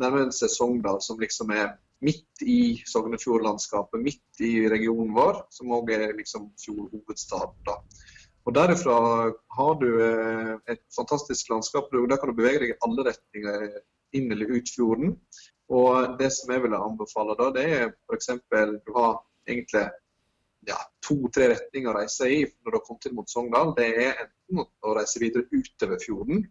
nærmer 0.00 0.24
en 0.24 0.34
seg 0.34 0.52
Sogndal, 0.52 1.00
som 1.04 1.20
liksom 1.20 1.52
er 1.56 1.74
midt 2.04 2.46
i 2.46 2.78
Sognefjordlandskapet, 2.86 4.00
midt 4.00 4.44
i 4.46 4.52
regionen 4.70 5.10
vår, 5.16 5.42
som 5.50 5.74
òg 5.74 5.90
er 5.96 6.14
liksom 6.16 6.52
fjordhovedstaden. 6.62 7.58
da. 7.66 7.80
Og 8.46 8.54
Derifra 8.56 8.96
har 9.58 9.74
du 9.82 9.88
eh, 10.00 10.54
et 10.72 10.84
fantastisk 10.94 11.50
landskap. 11.52 11.90
Der 11.92 12.16
kan 12.16 12.30
du 12.30 12.38
bevege 12.38 12.62
deg 12.62 12.76
i 12.76 12.80
alle 12.86 13.10
retninger 13.10 13.66
inn 14.16 14.32
eller 14.32 14.54
ut 14.54 14.70
fjorden. 14.72 15.18
Og 15.68 16.18
Det 16.18 16.30
som 16.32 16.52
jeg 16.52 16.62
vil 16.64 16.76
anbefale, 16.76 17.36
da, 17.38 17.48
det 17.52 17.64
er 17.68 17.88
f.eks. 18.08 18.30
du 18.86 18.92
har 18.96 19.18
egentlig 19.48 19.84
ja, 20.68 20.78
to-tre 21.04 21.50
retninger 21.52 21.92
å 21.92 21.98
reise 21.98 22.28
i 22.28 22.40
når 22.46 22.70
du 22.70 22.78
har 22.78 22.84
kommet 22.86 23.08
inn 23.08 23.16
mot 23.18 23.30
Sogndal. 23.30 23.74
Det 23.76 23.88
er 23.88 24.22
enten 24.24 24.64
å 24.64 24.94
reise 24.96 25.20
videre 25.20 25.44
utover 25.52 26.00
fjorden, 26.02 26.46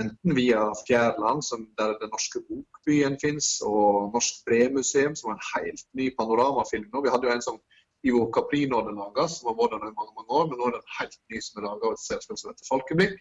enten 0.00 0.36
via 0.38 0.62
Fjærland, 0.86 1.42
der 1.78 1.98
Den 2.00 2.14
norske 2.14 2.42
bokbyen 2.46 3.18
finnes, 3.22 3.50
og 3.66 4.14
Norsk 4.14 4.44
Bremuseum, 4.46 5.18
som 5.18 5.32
er 5.32 5.38
en 5.38 5.50
helt 5.52 5.86
ny 5.98 6.10
panoramafilm 6.18 6.88
nå. 6.92 7.02
Vi 7.02 7.12
hadde 7.12 7.28
jo 7.28 7.34
en 7.34 7.46
som 7.48 7.60
Ivo 8.06 8.24
Caprino 8.34 8.80
hadde 8.80 8.94
laga, 8.96 9.26
som 9.30 9.50
har 9.50 9.58
vært 9.58 9.76
der 9.76 9.90
i 9.90 9.98
mange, 9.98 10.14
mange 10.16 10.38
år, 10.38 10.48
men 10.50 10.58
nå 10.58 10.70
er 10.70 10.78
det 10.78 10.82
en 10.82 10.96
helt 11.00 11.20
ny 11.30 11.42
som 11.42 11.60
er 11.60 11.68
laga 11.68 11.90
av 11.90 11.98
et 11.98 12.06
selskap 12.06 12.38
som 12.38 12.50
heter 12.50 12.70
Folkeblikk 12.70 13.20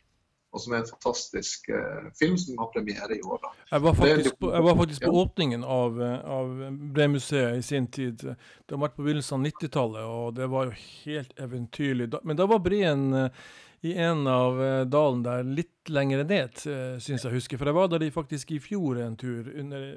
og 0.51 0.59
som 0.59 0.73
er 0.73 0.81
en 0.81 0.89
fantastisk 0.89 1.69
eh, 1.71 2.07
film 2.19 2.35
som 2.39 2.59
har 2.59 2.71
premiere 2.73 3.15
i 3.15 3.21
år. 3.23 3.39
Da. 3.43 3.51
Jeg 3.71 3.83
var 3.85 3.95
faktisk, 3.95 4.37
på, 4.39 4.51
jeg 4.51 4.65
var 4.65 4.77
faktisk 4.81 5.05
på, 5.05 5.11
åpningen 5.21 5.63
av, 5.63 6.01
av 6.35 6.51
Bremuseet 6.97 7.59
i 7.59 7.63
sin 7.63 7.87
tid. 7.87 8.25
Det 8.25 8.75
har 8.75 8.81
vært 8.83 8.97
på 8.97 9.05
begynnelsen 9.05 9.39
av 9.39 9.47
90-tallet, 9.47 10.09
og 10.11 10.35
det 10.39 10.49
var 10.51 10.67
jo 10.67 10.75
helt 11.05 11.39
eventyrlig. 11.39 12.09
Men 12.27 12.39
da 12.39 12.49
var 12.51 12.59
breen 12.65 13.07
uh, 13.15 13.47
i 13.87 13.95
en 13.95 14.27
av 14.27 14.59
uh, 14.59 14.81
dalen 14.91 15.23
der 15.23 15.47
litt 15.47 15.89
lenger 15.89 16.25
ned, 16.27 16.59
syns 17.01 17.23
jeg 17.25 17.33
husker. 17.33 17.57
For 17.57 17.71
jeg 17.71 17.79
var 17.79 17.87
der 17.95 18.05
faktisk 18.13 18.51
i 18.51 18.59
fjor 18.61 18.99
en 19.01 19.15
tur, 19.17 19.47
under 19.55 19.87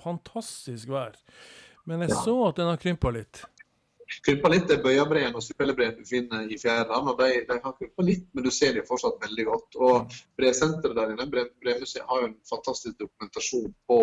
fantastisk 0.00 0.88
vær. 0.90 1.20
Men 1.88 2.02
jeg 2.04 2.16
ja. 2.16 2.24
så 2.24 2.40
at 2.48 2.58
den 2.58 2.72
har 2.72 2.80
krympa 2.80 3.12
litt 3.14 3.44
krympa 4.24 4.50
litt 4.52 4.68
det 4.70 4.78
bøyabreen 4.84 5.36
og 5.36 5.44
supellebreen 5.44 5.96
du 5.98 6.04
finner 6.08 6.46
i 6.48 6.58
fjærene. 6.60 7.14
De, 7.18 7.28
de, 7.48 7.56
har 7.64 7.74
krympa 7.76 8.04
litt, 8.06 8.26
men 8.34 8.46
du 8.46 8.50
ser 8.54 8.76
dem 8.76 8.86
fortsatt 8.88 9.18
veldig 9.24 9.46
godt. 9.48 9.78
Og 9.78 10.18
Bresenteret 10.38 10.96
der 10.96 11.14
inne, 11.14 11.26
Bremuseet, 11.32 12.04
har 12.08 12.22
jo 12.22 12.30
en 12.30 12.38
fantastisk 12.48 12.98
dokumentasjon 13.02 13.72
på 13.90 13.98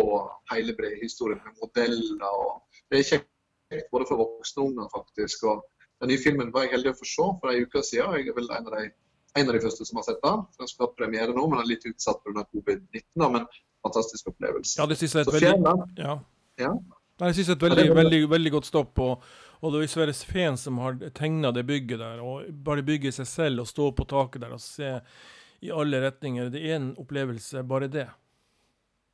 hele 0.52 0.76
brehistorien 0.78 1.42
med 1.44 1.58
modeller. 1.62 2.28
og 2.30 2.84
Det 2.90 3.00
er 3.00 3.08
kjekt 3.10 3.90
både 3.92 4.06
for 4.08 4.22
voksne 4.22 4.62
og 4.62 4.70
unger, 4.70 4.92
faktisk. 4.94 5.48
og 5.50 5.64
Den 6.00 6.12
nye 6.12 6.22
filmen 6.22 6.52
var 6.54 6.66
jeg 6.66 6.76
heldig 6.76 6.94
å 6.94 7.00
få 7.00 7.10
se 7.10 7.30
for 7.40 7.52
en 7.52 7.66
uke 7.66 7.82
siden. 7.82 8.18
Jeg 8.20 8.30
er 8.30 8.38
vel 8.38 8.50
en 8.58 8.70
av 8.70 8.76
de, 8.78 8.90
en 9.36 9.48
av 9.48 9.58
de 9.58 9.64
første 9.64 9.88
som 9.88 9.98
har 10.00 10.06
sett 10.10 10.22
den. 10.22 10.44
Den 10.60 10.70
skal 10.70 10.86
ha 10.86 10.92
premiere 10.98 11.34
nå, 11.34 11.48
men 11.50 11.62
er 11.62 11.72
litt 11.72 11.88
utsatt 11.88 12.22
pga. 12.22 12.46
covid-19. 12.54 13.26
Men 13.26 13.48
fantastisk 13.86 14.30
opplevelse. 14.30 14.78
Ja, 14.80 14.86
det 14.86 15.00
synes 15.00 15.14
jeg 15.14 15.24
er 15.24 15.26
et 15.26 15.34
veldig... 15.40 15.90
Ja. 15.98 16.18
ja. 16.62 16.76
Jeg 17.20 17.34
synes 17.34 17.48
et 17.48 17.62
veldig, 17.62 17.94
veldig, 17.96 18.18
veldig 18.30 18.50
godt 18.52 18.66
stopp. 18.68 18.98
Og, 18.98 19.22
og 19.62 19.72
det 19.72 19.82
er 19.82 19.90
Sverre 19.92 20.14
Sveen 20.16 20.58
som 20.60 20.78
har 20.82 20.98
tegna 21.16 21.52
det 21.54 21.64
bygget 21.68 22.02
der. 22.02 22.20
og 22.20 22.46
Bare 22.66 22.84
bygge 22.86 23.12
seg 23.14 23.28
selv 23.30 23.64
og 23.64 23.70
stå 23.70 23.90
på 23.96 24.06
taket 24.08 24.44
der 24.44 24.54
og 24.56 24.62
se 24.62 24.92
i 25.64 25.72
alle 25.72 26.00
retninger. 26.04 26.50
Det 26.52 26.62
er 26.62 26.76
en 26.76 26.92
opplevelse, 27.00 27.64
bare 27.66 27.88
det. 27.92 28.08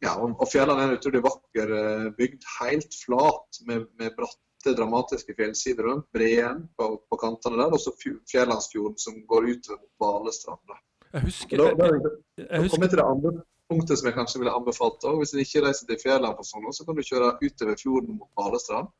Ja, 0.03 0.17
og, 0.19 0.35
og 0.43 0.49
Fjellene 0.51 0.83
er 0.83 0.91
en 0.91 0.99
utrolig 0.99 1.23
vakker 1.23 1.77
eh, 1.79 2.09
bygd. 2.19 2.49
Helt 2.59 2.97
flat 3.05 3.61
med, 3.69 3.87
med 4.01 4.17
bratte, 4.19 4.75
dramatiske 4.75 5.37
fjellsider 5.39 5.87
rundt. 5.87 6.09
Breen 6.15 6.65
på, 6.79 6.89
på 7.07 7.21
kantene 7.23 7.61
der. 7.63 7.77
Og 7.77 7.83
så 7.83 7.95
Fjellandsfjorden 8.03 8.99
som 8.99 9.23
går 9.31 9.53
ut 9.53 9.71
mot 9.77 9.87
Balestrand. 10.03 10.75
Jeg 11.13 11.27
husker, 11.29 11.61
da, 11.61 11.71
da, 11.77 11.89
da, 12.01 12.13
jeg 12.41 12.65
husker. 12.65 12.89
til 12.89 12.99
det 12.99 13.07
andre 13.07 13.33
punktet 13.73 14.01
som 14.01 14.09
jeg 14.09 14.17
kanskje 14.17 14.41
ville 14.43 14.55
anbefalt 14.57 15.07
òg. 15.07 15.21
Hvis 15.21 15.35
en 15.37 15.45
ikke 15.45 15.63
reiser 15.67 15.89
til 15.89 16.01
fjellene 16.03 16.35
på 16.37 16.47
sånn, 16.49 16.69
så 16.75 16.87
kan 16.89 16.99
du 16.99 17.05
kjøre 17.07 17.35
utover 17.45 17.79
fjorden 17.79 18.19
mot 18.19 18.31
Balestrand. 18.39 18.91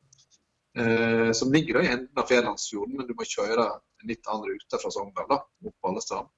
Eh, 0.77 1.31
som 1.31 1.51
ligger 1.53 1.81
i 1.81 1.87
enden 1.87 2.21
av 2.21 2.29
Fjellandsfjorden, 2.29 2.97
men 2.97 3.09
du 3.09 3.13
må 3.17 3.27
kjøre 3.27 3.67
en 4.03 4.09
litt 4.09 4.27
annen 4.27 4.49
rute 4.51 4.79
fra 4.81 4.91
Sogndal 4.93 5.29
da, 5.29 5.39
mot 5.65 5.75
Balestrand. 5.85 6.31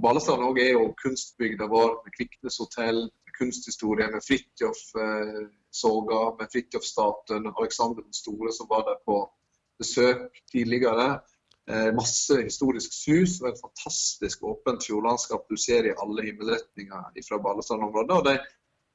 Balestrand 0.00 0.46
også 0.46 0.64
er 0.64 0.72
jo 0.74 0.86
kunstbygda 1.02 1.68
vår 1.70 1.96
med 2.04 2.14
Kviknes 2.16 2.60
hotell, 2.62 3.02
med 3.10 3.36
kunsthistorie, 3.38 4.08
med 4.12 4.24
Fridtjof 4.26 4.84
eh, 5.00 5.42
Soga, 5.70 6.22
med 6.38 6.52
Fridtjof-statuen, 6.52 7.50
Alexander 7.56 8.02
den 8.02 8.16
store 8.16 8.54
som 8.56 8.70
var 8.70 8.86
der 8.88 9.02
på 9.06 9.22
besøk 9.80 10.40
tidligere. 10.52 11.20
Eh, 11.70 11.90
masse 11.94 12.34
historisk 12.42 12.94
sus 12.96 13.36
og 13.42 13.50
et 13.50 13.60
fantastisk 13.60 14.42
åpent 14.48 14.82
fjordlandskap 14.86 15.44
du 15.50 15.56
ser 15.60 15.86
i 15.86 15.94
alle 16.02 16.24
himmelretninger 16.26 17.20
fra 17.28 17.38
Balestrand-området. 17.44 18.16
Og 18.16 18.24
de, 18.26 18.34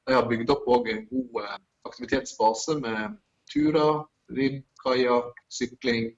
de, 0.06 0.14
har 0.14 0.28
bygd 0.28 0.52
opp 0.52 0.66
en 0.92 1.06
god 1.12 1.40
eh, 1.42 1.56
aktivitetsbase 1.88 2.78
med 2.82 3.16
turer, 3.52 4.04
kajakk, 4.86 5.44
sykling, 5.58 6.10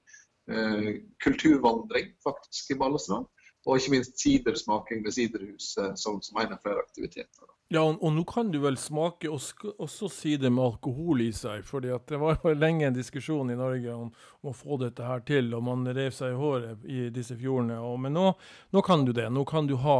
eh, 0.51 0.89
kulturvandring 1.25 2.13
faktisk 2.23 2.71
i 2.75 2.79
Balestrand. 2.79 3.27
Og 3.67 3.77
ikke 3.77 3.91
minst 3.91 4.21
sidersmaking 4.21 5.03
ved 5.05 5.11
siderhuset 5.11 5.97
som, 5.99 6.21
som 6.23 6.37
en 6.39 6.53
av 6.55 6.61
flere 6.63 6.79
aktiviteter. 6.79 7.49
Ja, 7.69 7.83
og, 7.83 7.99
og, 8.01 8.13
nå 8.15 8.23
kan 8.25 8.47
du 8.49 8.57
vel 8.63 8.79
smake 8.81 9.29
også, 9.29 10.07
sider 10.09 10.49
med 10.49 10.63
alkohol 10.63 11.21
i 11.21 11.29
seg. 11.35 11.61
fordi 11.67 11.91
det 12.09 12.17
var 12.17 12.39
jo 12.41 12.53
lenge 12.57 12.87
en 12.87 12.95
diskusjon 12.95 13.51
i 13.51 13.57
Norge 13.59 13.93
om, 13.93 14.07
om, 14.41 14.49
å 14.49 14.55
få 14.57 14.79
dette 14.81 15.05
her 15.05 15.21
til, 15.27 15.53
og 15.53 15.67
man 15.67 15.85
rev 15.85 16.09
seg 16.15 16.33
i 16.33 16.39
håret 16.39 16.87
i 16.89 17.09
disse 17.13 17.37
fjordene. 17.37 17.77
Og, 17.83 17.99
men 18.01 18.17
nå, 18.17 18.31
nå, 18.73 18.81
kan 18.81 19.05
du 19.05 19.13
det. 19.13 19.27
Nå 19.29 19.45
kan 19.45 19.69
du 19.69 19.75
ha 19.83 19.99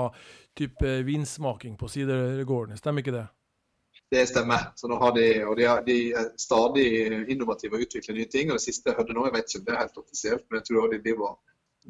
type 0.57 0.95
vinsmaking 1.05 1.77
på 1.77 1.91
sidergårdene, 1.93 2.79
stemmer 2.79 3.05
ikke 3.05 3.19
det? 3.19 3.27
Det 4.09 4.23
stemmer. 4.25 4.71
Så 4.75 4.89
nå 4.89 4.97
har 4.97 5.13
de, 5.13 5.25
og 5.45 5.53
de, 5.57 5.65
er, 5.69 5.83
de 5.85 5.97
er 6.17 6.31
stadig 6.41 6.85
innovative 7.29 7.77
og 7.77 7.85
utvikler 7.85 8.17
nye 8.17 8.29
ting. 8.31 8.49
og 8.49 8.57
Det 8.57 8.65
siste 8.65 8.89
jeg 8.89 8.97
hørte 8.97 9.13
nå, 9.13 9.27
jeg 9.27 9.35
vet 9.35 9.49
ikke 9.51 9.61
om 9.61 9.67
det 9.67 9.75
er 9.75 9.83
helt 9.83 10.01
offisielt, 10.01 10.45
men 10.49 10.59
jeg 10.59 10.69
tror 10.69 10.89
de 10.89 11.01
driver 11.03 11.35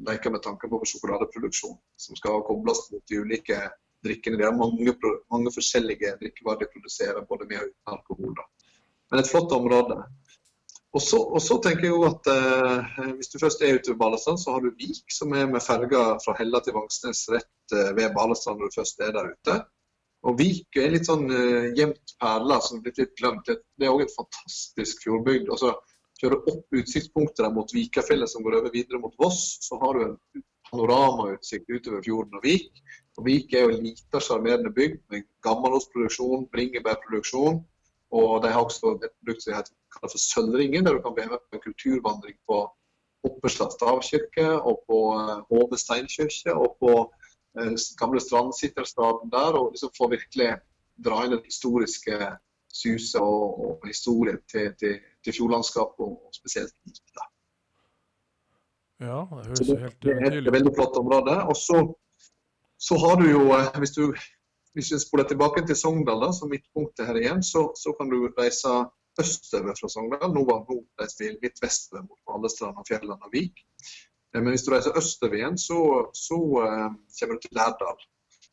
leker 0.08 0.32
med 0.32 0.44
tanken 0.44 0.70
på 0.70 0.82
sjokoladeproduksjon, 0.86 1.78
som 1.98 2.16
skal 2.20 2.44
kobles 2.48 2.86
mot 2.92 3.04
de 3.10 3.22
ulike 3.24 3.60
drikkene. 4.06 4.38
De 4.38 4.48
har 4.48 4.56
mange, 4.56 4.96
mange 5.32 5.54
forskjellige 5.56 6.16
drikkevarer 6.22 6.64
de 6.64 6.72
produserer, 6.74 7.26
både 7.30 7.48
med 7.50 7.62
og 7.62 7.72
uten 7.72 7.96
alkohol. 7.96 8.36
Da. 8.38 8.48
Men 9.12 9.24
et 9.24 9.32
flott 9.32 9.56
område. 9.56 9.98
Og 10.94 11.02
så, 11.06 11.20
og 11.22 11.42
så 11.46 11.60
tenker 11.62 11.86
jeg 11.86 11.94
jo 11.94 12.06
at 12.08 12.28
eh, 12.34 13.02
Hvis 13.20 13.30
du 13.30 13.36
først 13.38 13.62
er 13.62 13.76
ute 13.78 13.92
ved 13.92 14.00
Balestrand, 14.00 14.40
så 14.42 14.56
har 14.56 14.64
du 14.64 14.72
Vik, 14.80 15.04
som 15.14 15.36
er 15.38 15.46
med 15.46 15.62
ferga 15.62 16.16
fra 16.24 16.34
Hella 16.40 16.64
til 16.66 16.74
Vangsnes 16.74 17.28
rett 17.30 17.76
eh, 17.78 17.92
ved 17.98 18.16
Balestrand 18.16 18.58
når 18.58 18.72
du 18.72 18.80
først 18.80 19.04
er 19.06 19.14
der 19.14 19.30
ute. 19.36 19.60
Og 20.30 20.38
Vik 20.38 20.78
er 20.78 20.92
litt 20.94 21.08
sånn 21.10 21.26
uh, 21.32 21.72
gjemt 21.78 22.14
perle 22.22 22.60
som 22.62 22.84
er 22.84 22.94
litt 22.94 23.16
glemt. 23.18 23.50
Det 23.50 23.88
er 23.88 23.94
òg 23.94 24.04
et 24.06 24.14
fantastisk 24.14 25.02
fjordbygd. 25.06 25.50
Og 25.50 25.62
så 25.62 25.74
kjører 26.20 26.52
opp 26.52 26.80
utsiktspunktet 26.82 27.44
der 27.46 27.56
mot 27.56 27.74
Vikafjellet 27.74 28.30
som 28.30 28.46
går 28.46 28.60
over 28.60 28.74
videre 28.76 29.02
mot 29.02 29.16
Voss, 29.22 29.58
så 29.64 29.80
har 29.82 29.98
du 29.98 30.06
en 30.06 30.44
panoramautsikt 30.70 31.72
utover 31.72 32.04
fjorden 32.06 32.38
og 32.38 32.46
Vik. 32.46 32.82
Og 33.18 33.26
Vik 33.26 33.56
er 33.56 33.66
jo 33.66 33.76
en 33.76 33.86
lite 33.88 34.22
sjarmerende 34.24 34.72
bygd 34.76 35.02
med 35.12 35.28
gammelostproduksjon, 35.46 36.50
bringebærproduksjon. 36.54 37.64
Og 38.20 38.30
de 38.44 38.52
har 38.54 38.66
også 38.66 38.96
et 38.98 39.16
produkt 39.22 39.46
som 39.46 39.56
heter 39.56 39.74
for 40.00 40.22
Sølvringen, 40.22 40.86
der 40.86 40.98
du 40.98 41.02
kan 41.06 41.18
være 41.18 41.34
med 41.34 41.42
på 41.46 41.58
en 41.58 41.66
kulturvandring 41.66 42.38
på 42.50 42.68
Opperstad 43.28 43.74
stavkirke 43.76 44.46
og 44.64 44.84
på 44.88 45.00
Hove 45.50 45.78
steinkirke 45.78 46.54
og 46.56 46.78
på 46.80 46.94
gamle 48.00 48.22
strandsitterstaden 48.24 49.32
der. 49.32 49.58
Og 49.60 49.74
liksom 49.74 49.94
få 49.98 50.10
virkelig 50.12 50.54
dra 51.06 51.24
inn 51.26 51.36
den 51.38 51.46
historiske 51.46 52.20
suset 52.70 53.22
og, 53.22 53.60
og 53.66 53.88
historien 53.88 54.38
til, 54.52 54.74
til, 54.80 55.00
til 55.26 55.36
fjordlandskapet, 55.40 56.06
og 56.06 56.36
spesielt 56.36 56.76
Vik. 56.86 57.02
Ja, 59.00 59.24
det 59.32 59.48
høres 59.48 59.70
jo 59.70 59.80
helt. 59.80 59.98
Det 60.04 60.16
er 60.20 60.38
et 60.42 60.54
veldig 60.54 60.76
flott 60.76 60.98
område. 61.00 61.38
Og 61.48 61.56
så 61.58 61.80
så 62.80 62.96
har 62.98 63.16
du 63.20 63.26
jo, 63.28 63.42
eh, 63.58 63.80
hvis 63.82 63.92
du, 63.92 64.04
hvis 64.74 64.90
du 64.90 65.00
spoler 65.00 65.28
tilbake 65.28 65.66
til 65.68 65.76
Sogndal 65.76 66.22
da, 66.24 66.32
som 66.36 66.52
midtpunktet 66.52 67.08
her 67.10 67.20
igjen, 67.20 67.44
så, 67.44 67.66
så 67.76 67.92
kan 68.00 68.12
du 68.12 68.30
reise 68.38 68.72
østover 69.20 69.76
fra 69.76 69.90
Sogndal. 69.92 70.32
Nå, 70.32 70.46
nå 70.48 70.78
reiser 71.02 71.26
vi 71.26 71.48
litt 71.48 71.60
vestover 71.64 72.06
mot 72.08 72.22
Valestrand 72.32 72.80
og 72.80 72.88
Fjelland 72.88 73.26
og 73.28 73.36
Vik. 73.36 73.60
Eh, 74.36 74.42
men 74.42 74.54
hvis 74.54 74.66
du 74.66 74.72
reiser 74.74 74.98
østover 74.98 75.56
så, 75.58 75.80
så 76.14 76.38
uh, 76.38 76.88
kommer 77.20 77.36
du 77.36 77.42
til 77.42 77.58
Lærdal. 77.58 78.06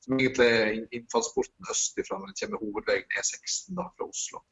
Som 0.06 0.18
egentlig 0.20 0.46
er 0.46 0.86
innfallsporten 0.94 1.70
østifra, 1.70 2.18
men 2.18 2.30
det 2.30 2.40
kommer 2.40 2.62
hovedveien 2.62 3.16
E16 3.18 3.74
da, 3.78 3.88
fra 3.96 4.08
Oslo. 4.08 4.42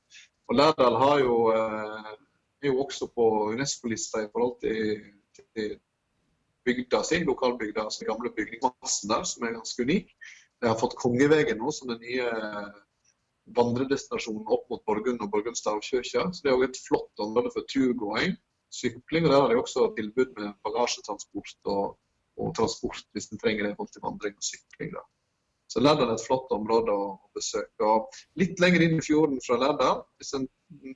Og 0.48 0.56
Lærdal 0.58 0.96
jo, 1.22 1.36
uh, 1.54 2.14
er 2.62 2.70
jo 2.72 2.80
også 2.84 3.08
på 3.14 3.28
Unesco-lista 3.52 4.24
i 4.24 4.32
forhold 4.32 4.56
til, 4.64 5.04
til 5.54 5.76
bygda 6.64 7.02
si, 7.04 7.20
lokalbygda, 7.24 7.84
altså 7.84 8.02
den 8.02 8.10
gamle 8.12 8.32
bygningsmassen 8.36 9.10
der, 9.12 9.22
som 9.30 9.46
er 9.46 9.58
ganske 9.58 9.82
unik. 9.82 10.10
De 10.62 10.70
har 10.70 10.80
fått 10.80 10.96
Kongevegen 10.96 11.60
nå 11.60 11.70
som 11.76 11.90
den 11.92 12.00
nye 12.00 12.28
vandredestinasjonen 13.56 14.46
opp 14.48 14.70
mot 14.72 14.84
Borgund 14.88 15.20
og 15.20 15.30
Borgund 15.32 15.58
stavkirke. 15.60 16.22
Så 16.32 16.40
det 16.42 16.50
er 16.50 16.56
også 16.56 16.70
et 16.70 16.82
flott 16.86 17.24
område 17.24 17.52
for 17.52 17.66
turgåing, 17.68 18.36
sykling. 18.80 19.26
og 19.26 19.32
Der 19.32 19.40
har 19.40 19.52
de 19.52 19.60
også 19.60 19.90
tilbud 19.96 20.32
med 20.38 20.54
bagasjetransport 20.66 21.72
og, 21.74 21.98
og 22.40 22.54
transport 22.58 23.04
hvis 23.12 23.30
en 23.30 23.42
trenger 23.42 23.68
det 23.68 23.90
til 23.92 24.04
vandring 24.06 24.36
og 24.40 24.48
sykling. 24.50 24.94
Da. 24.96 25.04
Så 25.70 25.80
Lærdal 25.80 26.10
er 26.10 26.18
et 26.18 26.26
flott 26.26 26.52
område 26.54 26.94
å, 26.94 27.06
besøke. 27.34 27.82
Og 27.82 28.18
litt 28.38 28.60
lenger 28.62 28.84
inn 28.84 28.98
i 29.00 29.04
fjorden 29.04 29.40
fra 29.42 29.56
Lærdal, 29.58 30.04
hvis 30.20 30.34
en 30.38 30.44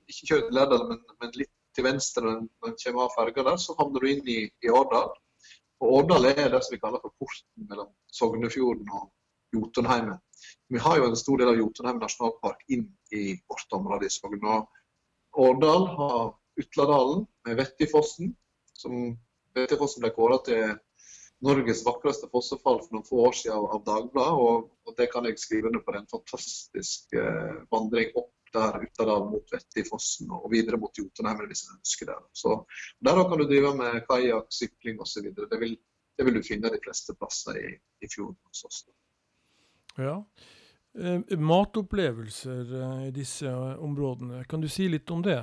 ikke 0.07 0.29
kjører 0.29 0.45
til 0.47 0.59
Lærdal, 0.59 0.85
men, 0.91 1.01
men, 1.23 1.33
litt 1.41 1.55
til 1.75 1.87
venstre 1.87 2.25
når 2.27 2.69
en 2.69 2.77
kommer 2.83 3.05
av 3.05 3.15
ferga 3.17 3.45
der, 3.49 3.59
så 3.63 3.75
havner 3.79 4.03
du 4.03 4.11
inn 4.11 4.31
i, 4.31 4.39
i 4.65 4.71
Årdal. 4.71 5.11
Og 5.83 5.95
Årdal 6.01 6.29
er 6.31 6.49
det 6.53 6.63
som 6.67 6.75
vi 6.75 6.81
kaller 6.83 7.03
for 7.03 7.15
porten 7.23 7.69
mellom 7.71 7.91
Sognefjorden 8.19 8.91
og 8.99 9.09
Jotunheimen. 9.55 10.19
Vi 10.71 10.81
har 10.83 10.99
jo 10.99 11.09
en 11.09 11.19
stor 11.19 11.41
del 11.41 11.53
av 11.53 11.59
Jotunheimen 11.59 12.03
nasjonalpark 12.03 12.65
inn 12.75 12.87
i 13.15 13.25
vårt 13.51 13.79
område 13.79 14.07
i 14.09 14.13
Sogn. 14.13 14.47
Årdal 15.39 15.87
har 15.99 16.35
Utladalen 16.59 17.27
Vettifossen, 17.57 18.35
som 18.77 19.17
Vettifossen 19.57 20.05
ble 20.05 20.13
kåret 20.17 20.45
til 20.49 20.77
Norges 21.45 21.85
vakreste 21.87 22.27
fossefall 22.33 22.81
for 22.83 22.97
noen 22.97 23.07
få 23.07 23.21
år 23.29 23.37
siden 23.39 23.57
av, 23.59 23.69
av 23.77 23.85
Dagbladet. 23.87 24.43
Og, 24.43 24.67
og, 24.89 24.95
det 24.99 25.09
kan 25.13 25.29
jeg 25.29 25.39
skrive 25.39 25.71
under 25.71 25.85
på. 25.85 25.95
En 25.95 26.11
fantastisk 26.11 27.15
eh, 27.15 27.63
vandring 27.73 28.11
opp 28.19 28.35
der 28.55 28.79
Uttadal 28.81 29.27
mot 29.29 29.53
Vettifossen 29.53 30.31
og 30.33 30.49
videre 30.53 30.81
mot 30.81 30.97
Jotunheimen 30.99 31.51
hvis 31.51 31.67
en 31.67 31.77
ønsker 31.77 32.11
det. 32.11 32.19
Så 32.33 32.55
Der 33.05 33.23
kan 33.23 33.39
du 33.39 33.45
drive 33.45 33.75
med 33.77 34.01
kajakk, 34.09 34.49
sykling 34.55 35.03
osv. 35.05 35.29
Det, 35.37 35.61
vil, 35.61 35.77
det 36.17 36.27
vil 36.27 36.39
du 36.39 36.47
finne 36.47 36.73
de 36.73 36.81
fleste 36.83 37.15
plasser 37.19 37.61
i, 37.61 37.75
i 37.77 38.11
fjorden 38.11 38.41
hos 38.49 38.65
oss. 38.65 38.81
Ja. 39.99 40.17
Eh, 40.99 41.39
matopplevelser 41.39 42.75
eh, 42.83 43.07
i 43.09 43.15
disse 43.15 43.53
områdene, 43.77 44.43
kan 44.49 44.65
du 44.65 44.69
si 44.73 44.89
litt 44.89 45.11
om 45.15 45.23
det? 45.23 45.43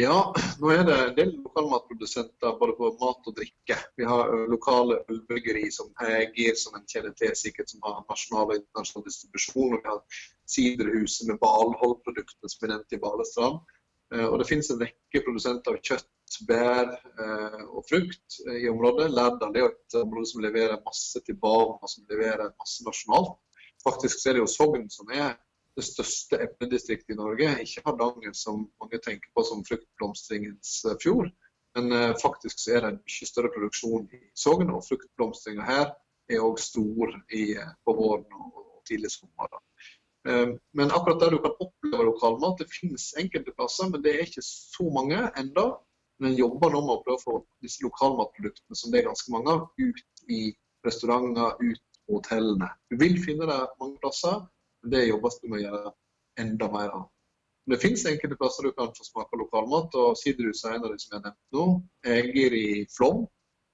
Ja, 0.00 0.32
nå 0.62 0.70
er 0.72 0.84
det 0.88 0.94
en 0.96 1.16
del 1.16 1.30
lokalmatprodusenter 1.42 2.54
både 2.56 2.72
på 2.78 2.88
mat 3.02 3.26
og 3.28 3.34
drikke. 3.36 3.76
Vi 4.00 4.06
har 4.08 4.30
lokale 4.48 4.96
ølbyggeri 5.12 5.66
som 5.74 5.90
Hegir, 6.00 6.54
som 6.56 6.78
en 6.78 6.86
kjenner 6.88 7.12
til, 7.18 7.34
sikkert 7.36 7.68
som 7.68 7.82
har 7.84 7.98
nasjonal 8.08 8.46
og 8.46 8.54
internasjonal 8.56 9.04
distribusjon. 9.10 9.74
Og 9.76 9.82
vi 9.82 9.90
har 9.90 10.22
Siderhuset 10.54 11.28
med 11.28 11.40
Balholdproduktene 11.42 12.52
som 12.52 12.64
er 12.64 12.72
nevnt 12.72 12.96
i 12.96 13.00
Balestrand. 13.02 13.60
Og 14.30 14.38
det 14.40 14.48
finnes 14.48 14.72
en 14.72 14.80
rekke 14.80 15.24
produsenter 15.26 15.76
av 15.76 15.84
kjøtt, 15.90 16.40
bær 16.48 16.94
og 17.68 17.84
frukt 17.90 18.40
i 18.56 18.72
området. 18.72 19.10
Lærdal 19.12 19.60
er 19.60 19.68
et 19.68 20.00
område 20.00 20.32
som 20.32 20.40
leverer 20.46 20.80
masse 20.86 21.20
til 21.26 21.36
og 21.44 21.84
som 21.92 22.08
leverer 22.08 22.54
masse 22.56 22.88
nasjonalt. 22.88 23.36
Faktisk 23.84 24.24
er 24.24 24.38
det 24.38 24.46
jo 24.46 24.48
Sogn 24.48 24.88
som 24.92 25.12
er 25.12 25.36
det 25.78 25.86
største 25.86 26.40
epledistriktet 26.44 27.14
i 27.14 27.18
Norge. 27.18 27.50
Ikke 27.62 27.84
Hardanger, 27.86 28.34
som 28.36 28.66
mange 28.82 29.00
tenker 29.04 29.30
på 29.34 29.44
som 29.46 29.64
fruktblomstringens 29.66 30.72
eh, 30.88 30.98
fjord. 31.02 31.30
Men 31.78 31.92
eh, 31.94 32.14
faktisk 32.22 32.58
så 32.60 32.76
er 32.76 32.84
det 32.84 32.92
en 32.92 33.02
mye 33.02 33.28
større 33.30 33.52
produksjon 33.54 34.08
i 34.16 34.22
Sogn, 34.34 34.72
og 34.74 34.86
fruktblomstringa 34.88 35.66
her 35.68 35.86
er 36.30 36.46
òg 36.46 36.58
stor 36.62 37.14
i, 37.36 37.52
eh, 37.54 37.74
på 37.86 37.96
våren 37.98 38.26
og, 38.38 38.66
tidlig 38.88 39.10
sommer. 39.12 39.52
Men 40.74 40.90
akkurat 40.90 41.20
der 41.20 41.34
du 41.36 41.38
kan 41.44 41.52
oppleve 41.62 42.06
lokalmat, 42.08 42.58
det 42.58 42.72
finnes 42.72 43.04
enkelte 43.20 43.52
plasser, 43.54 43.86
men 43.92 44.02
det 44.02 44.14
er 44.16 44.24
ikke 44.24 44.42
så 44.42 44.88
mange 44.90 45.20
enda. 45.38 45.66
Men 46.18 46.32
en 46.32 46.38
jobber 46.40 46.72
nå 46.74 46.80
med 46.82 46.94
å 46.96 47.02
prøve 47.04 47.20
å 47.20 47.22
få 47.22 47.36
disse 47.62 47.84
lokalmatproduktene, 47.84 48.76
som 48.76 48.90
det 48.90 49.02
er 49.02 49.06
ganske 49.06 49.32
mange 49.32 49.52
av, 49.52 49.62
ut 49.78 50.24
i 50.32 50.40
restauranter, 50.88 51.54
ut 51.60 52.00
på 52.08 52.18
hotellene. 52.18 52.72
Du 52.90 52.98
vil 53.04 53.20
finne 53.22 53.46
det 53.46 53.60
mange 53.78 54.00
plasser, 54.02 54.40
det 54.82 55.06
jobbes 55.08 55.40
det 55.40 55.50
med 55.50 55.60
å 55.60 55.64
gjøre 55.64 55.92
enda 56.40 56.68
mer 56.72 56.94
av. 56.96 57.08
Det 57.70 57.78
finnes 57.78 58.06
enkelte 58.08 58.38
plasser 58.40 58.66
du 58.66 58.72
kan 58.74 58.92
få 58.96 59.04
smake 59.06 59.38
lokalmat, 59.38 59.94
og 59.94 60.16
Siderhuset 60.18 60.70
er 60.70 60.78
en 60.78 60.86
av 60.88 60.94
de 60.94 60.98
som 61.02 61.12
jeg 61.12 61.20
har 61.20 61.26
nevnt 61.28 61.56
nå. 61.56 61.66
Eger 62.16 62.56
i 62.56 62.68
Flåm 62.90 63.26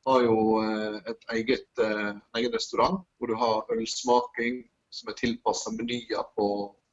har 0.07 0.25
jo 0.27 0.39
eh, 0.63 0.99
et 1.13 1.29
eget, 1.37 1.69
en 1.83 2.21
egen 2.39 2.55
restaurant 2.55 3.01
hvor 3.17 3.31
du 3.31 3.39
har 3.41 3.77
ølsmaking 3.77 4.65
som 4.95 5.11
er 5.11 5.19
tilpassa 5.19 5.73
menyer 5.75 6.27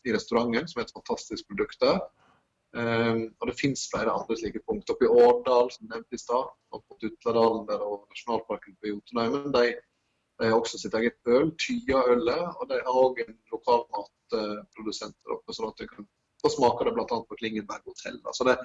i 0.03 0.13
restauranten, 0.13 0.67
som 0.67 0.81
er 0.81 0.87
et 0.87 0.95
fantastisk 0.95 1.47
produkt 1.49 1.79
der. 1.83 2.01
Um, 2.73 3.27
og 3.37 3.49
det 3.49 3.59
finnes 3.59 3.85
flere 3.91 4.11
andre 4.11 4.35
slike 4.39 4.63
punkt. 4.65 4.89
Oppe 4.89 5.05
i 5.05 5.11
Årdal, 5.23 5.69
som 5.71 5.89
nevnt 5.91 6.15
i 6.15 6.19
stad, 6.19 6.49
og 6.73 6.81
på 6.89 6.97
Tutladalen 7.03 7.69
og 7.75 8.07
nasjonalparken 8.09 8.79
på 8.81 8.89
Jotunheimen, 8.89 9.51
de, 10.39 10.49
har 10.49 10.57
også 10.57 10.79
sitt 10.81 10.95
eget 10.97 11.17
øl, 11.29 11.51
Tya-ølet. 11.61 12.43
Og 12.59 12.69
de 12.69 12.79
har 12.79 12.99
òg 13.03 13.21
en 13.25 13.35
lokal 13.53 13.85
der 14.33 14.63
oppe, 14.73 15.55
sånn 15.55 15.69
at 15.69 15.79
du 15.79 15.87
kan 15.89 16.07
få 16.43 16.51
smake 16.51 16.87
det 16.87 16.95
bl.a. 16.95 17.05
på 17.29 17.37
Klingenberg 17.39 17.85
hotell. 17.87 18.19
Så 18.33 18.47
det, 18.47 18.57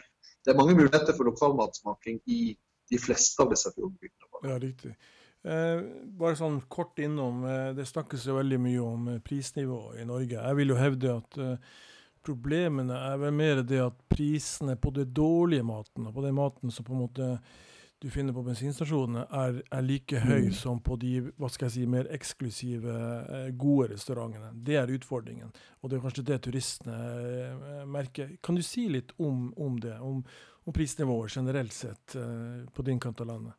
det, 0.44 0.52
er 0.52 0.58
mange 0.58 0.76
muligheter 0.78 1.14
for 1.16 1.28
lokalmatsmaking 1.28 2.20
i 2.26 2.56
de 2.88 3.00
fleste 3.00 3.44
av 3.44 3.52
disse 3.52 3.72
fjordbygdene. 3.76 4.42
Ja, 4.48 4.58
riktig. 4.62 4.94
Eh, 5.46 5.82
bare 6.18 6.38
sånn 6.38 6.62
kort 6.72 6.98
innom. 7.02 7.44
Eh, 7.46 7.70
det 7.78 7.87
snakkes 7.88 8.26
jo 8.26 8.38
veldig 8.40 8.58
mye 8.64 8.82
om 8.82 9.12
eh, 9.12 9.20
prisnivået 9.25 10.02
i 10.02 10.08
Norge. 10.08 10.40
Jeg 10.40 10.58
vil 10.58 10.75
jo 10.75 10.80
hevde 10.80 11.14
at 11.20 11.38
eh, 11.44 11.76
problemene 12.26 12.96
er 13.12 13.20
vel 13.22 13.37
mer 13.37 13.62
det 13.62 13.80
at 13.84 14.00
prisene 14.10 14.75
på 14.80 14.92
det 14.96 15.08
dårlige 15.14 15.66
maten, 15.66 16.08
og 16.08 16.16
på 16.16 16.25
den 16.25 16.37
maten 16.37 16.75
som 16.75 16.87
på 16.87 16.96
en 16.96 17.04
måte 17.04 17.30
du 17.98 18.10
finner 18.10 18.32
på 18.32 18.44
bensinstasjonene, 18.46 19.24
er, 19.34 19.60
er 19.74 19.82
like 19.82 20.20
høy 20.22 20.48
mm. 20.48 20.52
som 20.54 20.78
på 20.84 20.96
de 21.02 21.12
hva 21.40 21.50
skal 21.50 21.66
jeg 21.66 21.74
si, 21.74 21.86
mer 21.90 22.10
eksklusive, 22.14 22.94
eh, 22.94 23.48
gode 23.58 23.92
restaurantene. 23.94 24.52
Det 24.66 24.76
er 24.78 24.92
utfordringen, 24.94 25.50
og 25.82 25.90
det 25.90 25.98
er 25.98 26.04
kanskje 26.04 26.26
det 26.28 26.40
turistene 26.46 26.98
eh, 26.98 27.86
merker. 27.90 28.36
Kan 28.44 28.58
du 28.58 28.62
si 28.62 28.86
litt 28.92 29.16
om, 29.18 29.48
om 29.58 29.80
det, 29.82 29.96
om, 29.98 30.22
om 30.62 30.76
prisnivået 30.76 31.34
generelt 31.34 31.74
sett 31.74 32.14
på 32.74 32.86
din 32.86 33.00
kant 33.02 33.24
av 33.24 33.32
landet? 33.32 33.58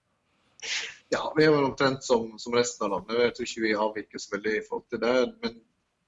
Ja, 1.09 1.33
vi 1.35 1.45
er 1.45 1.51
vel 1.51 1.65
omtrent 1.71 2.03
som, 2.05 2.35
som, 2.37 2.53
resten 2.53 2.85
av 2.85 2.91
landet. 2.97 3.17
Jeg 3.23 3.35
tror 3.35 3.47
ikke 3.47 3.65
vi 3.65 3.75
avviker 3.85 4.21
så 4.21 4.35
veldig 4.35 4.55
i 4.55 4.65
forhold 4.67 4.89
til 4.93 5.01
det. 5.01 5.13
Men 5.43 5.55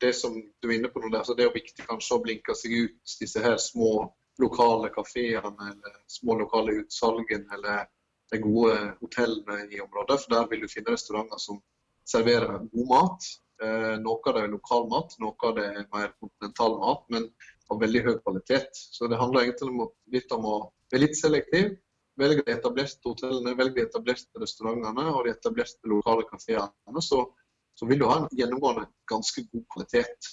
det 0.04 0.12
som 0.18 0.36
du 0.36 0.68
er 0.70 0.76
inne 0.78 0.92
på 0.94 1.02
nå, 1.02 1.10
altså 1.18 1.36
det 1.38 1.48
er 1.48 1.56
viktig 1.56 1.88
kanskje 1.88 2.18
å 2.18 2.24
blinke 2.26 2.56
seg 2.58 2.76
ut 2.86 3.16
disse 3.22 3.42
her 3.42 3.58
små 3.62 4.12
lokale 4.42 4.92
kafeene 4.94 5.72
eller 5.72 5.98
små 6.10 6.38
lokale 6.40 6.78
utsalgene 6.84 7.58
eller 7.58 7.90
de 8.32 8.42
gode 8.42 8.76
hotellene 9.02 9.68
i 9.72 9.82
området. 9.84 10.20
For 10.24 10.36
der 10.36 10.50
vil 10.52 10.66
du 10.66 10.72
finne 10.72 10.96
restauranter 10.96 11.42
som 11.42 11.62
serverer 12.08 12.66
god 12.72 12.90
mat. 12.90 13.30
Eh, 13.62 13.96
noe 14.02 14.20
av 14.26 14.38
det 14.38 14.46
er 14.46 14.54
lokal 14.56 14.88
mat, 14.90 15.16
noe 15.22 15.48
av 15.48 15.56
det 15.60 15.68
er 15.70 15.88
mer 15.94 16.14
kontinental 16.18 16.80
mat, 16.82 17.06
men 17.14 17.30
av 17.72 17.80
veldig 17.84 18.04
høy 18.08 18.14
kvalitet. 18.24 18.72
Så 18.74 19.08
det 19.12 19.20
handler 19.22 19.46
egentlig 19.46 19.72
om, 19.72 19.88
litt 20.12 20.34
om 20.36 20.48
å 20.48 20.58
være 20.92 21.06
litt 21.06 21.20
selektiv 21.20 21.76
velge 22.20 22.44
de 22.46 22.56
etablerte 22.56 23.10
hotellene, 23.10 23.56
velge 23.58 23.80
de 23.80 23.86
etablerte 23.88 24.42
restaurantene 24.42 25.08
og 25.14 25.26
de 25.26 25.34
etablerte 25.36 25.90
lokale 25.90 26.28
kafeene, 26.30 27.04
så, 27.04 27.24
så, 27.78 27.88
vil 27.90 28.02
du 28.02 28.08
ha 28.10 28.20
en 28.20 28.30
gjennomgående 28.36 28.88
ganske 29.10 29.46
god 29.48 29.66
kvalitet. 29.76 30.32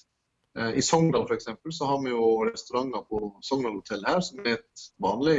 Eh, 0.58 0.78
I 0.80 0.84
Sogndal 0.84 1.28
f.eks. 1.28 1.48
så 1.78 1.90
har 1.90 2.02
vi 2.04 2.12
jo 2.14 2.28
restauranter 2.48 3.06
på 3.10 3.22
Sogndal 3.46 3.78
hotell 3.78 4.04
her 4.08 4.20
som 4.24 4.42
er 4.44 4.58
et 4.58 4.86
vanlig, 5.02 5.38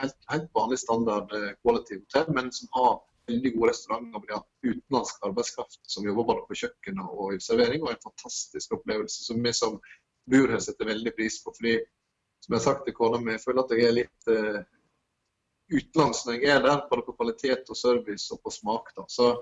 helt, 0.00 0.16
helt 0.32 0.48
vanlig 0.54 0.78
standard 0.82 1.34
eh, 1.34 1.52
quality 1.62 2.00
hotell, 2.00 2.32
men 2.34 2.52
som 2.52 2.68
har 2.78 2.96
veldig 3.26 3.52
gode 3.56 3.70
restauranter 3.72 4.22
med 4.22 4.72
utenlandsk 4.72 5.24
arbeidskraft 5.26 5.80
som 5.82 6.06
jobber 6.06 6.28
både 6.30 6.46
på 6.48 6.58
kjøkkenet 6.62 7.12
og 7.12 7.34
i 7.34 7.40
servering, 7.42 7.82
og 7.82 7.92
en 7.92 8.04
fantastisk 8.04 8.76
opplevelse 8.78 9.26
som 9.26 9.42
vi 9.42 9.52
som 9.56 9.80
bor 10.30 10.52
her 10.52 10.62
setter 10.62 10.92
veldig 10.92 11.12
pris 11.16 11.40
på. 11.42 11.54
fordi 11.56 11.76
som 12.44 12.54
jeg 12.54 12.60
har 12.60 12.64
sagt 12.64 12.84
til 12.86 12.94
kona 12.94 13.18
mi, 13.18 13.34
føler 13.42 13.64
at 13.64 13.74
jeg 13.74 13.88
er 13.88 13.94
litt 13.96 14.30
uh, 14.30 14.60
utenlands 15.72 16.22
når 16.26 16.38
jeg 16.38 16.52
er 16.54 16.62
der, 16.62 16.84
både 16.90 17.06
på 17.06 17.16
kvalitet 17.18 17.72
og 17.72 17.78
service 17.78 18.30
og 18.34 18.42
på 18.44 18.52
smak. 18.54 18.92
Da. 18.94 19.06
Så 19.10 19.32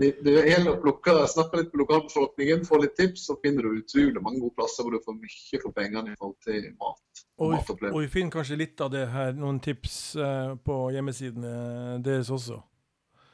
det 0.00 0.34
gjelder 0.34 0.74
å 0.74 0.80
plukke, 0.82 1.14
snakke 1.32 1.62
litt 1.62 1.72
med 1.72 1.84
lokalbefolkningen, 1.84 2.66
få 2.68 2.82
litt 2.82 2.96
tips, 3.00 3.26
så 3.28 3.38
finner 3.42 3.64
du 3.64 3.80
utrolig 3.80 4.22
mange 4.24 4.42
gode 4.42 4.56
plasser 4.58 4.84
hvor 4.84 4.96
du 4.96 5.04
får 5.04 5.16
mye 5.16 5.62
for 5.64 5.76
pengene 5.76 6.12
i 6.12 6.18
forhold 6.20 6.38
til 6.46 6.68
mat. 6.80 7.24
Og, 7.40 7.54
og, 7.56 8.00
vi 8.02 8.08
finner 8.12 8.34
kanskje 8.34 8.58
litt 8.60 8.80
av 8.84 8.90
det 8.92 9.06
her, 9.08 9.30
noen 9.32 9.62
tips 9.64 9.94
eh, 10.20 10.50
på 10.60 10.74
hjemmesidene 10.92 12.00
deres 12.04 12.28
også? 12.34 12.58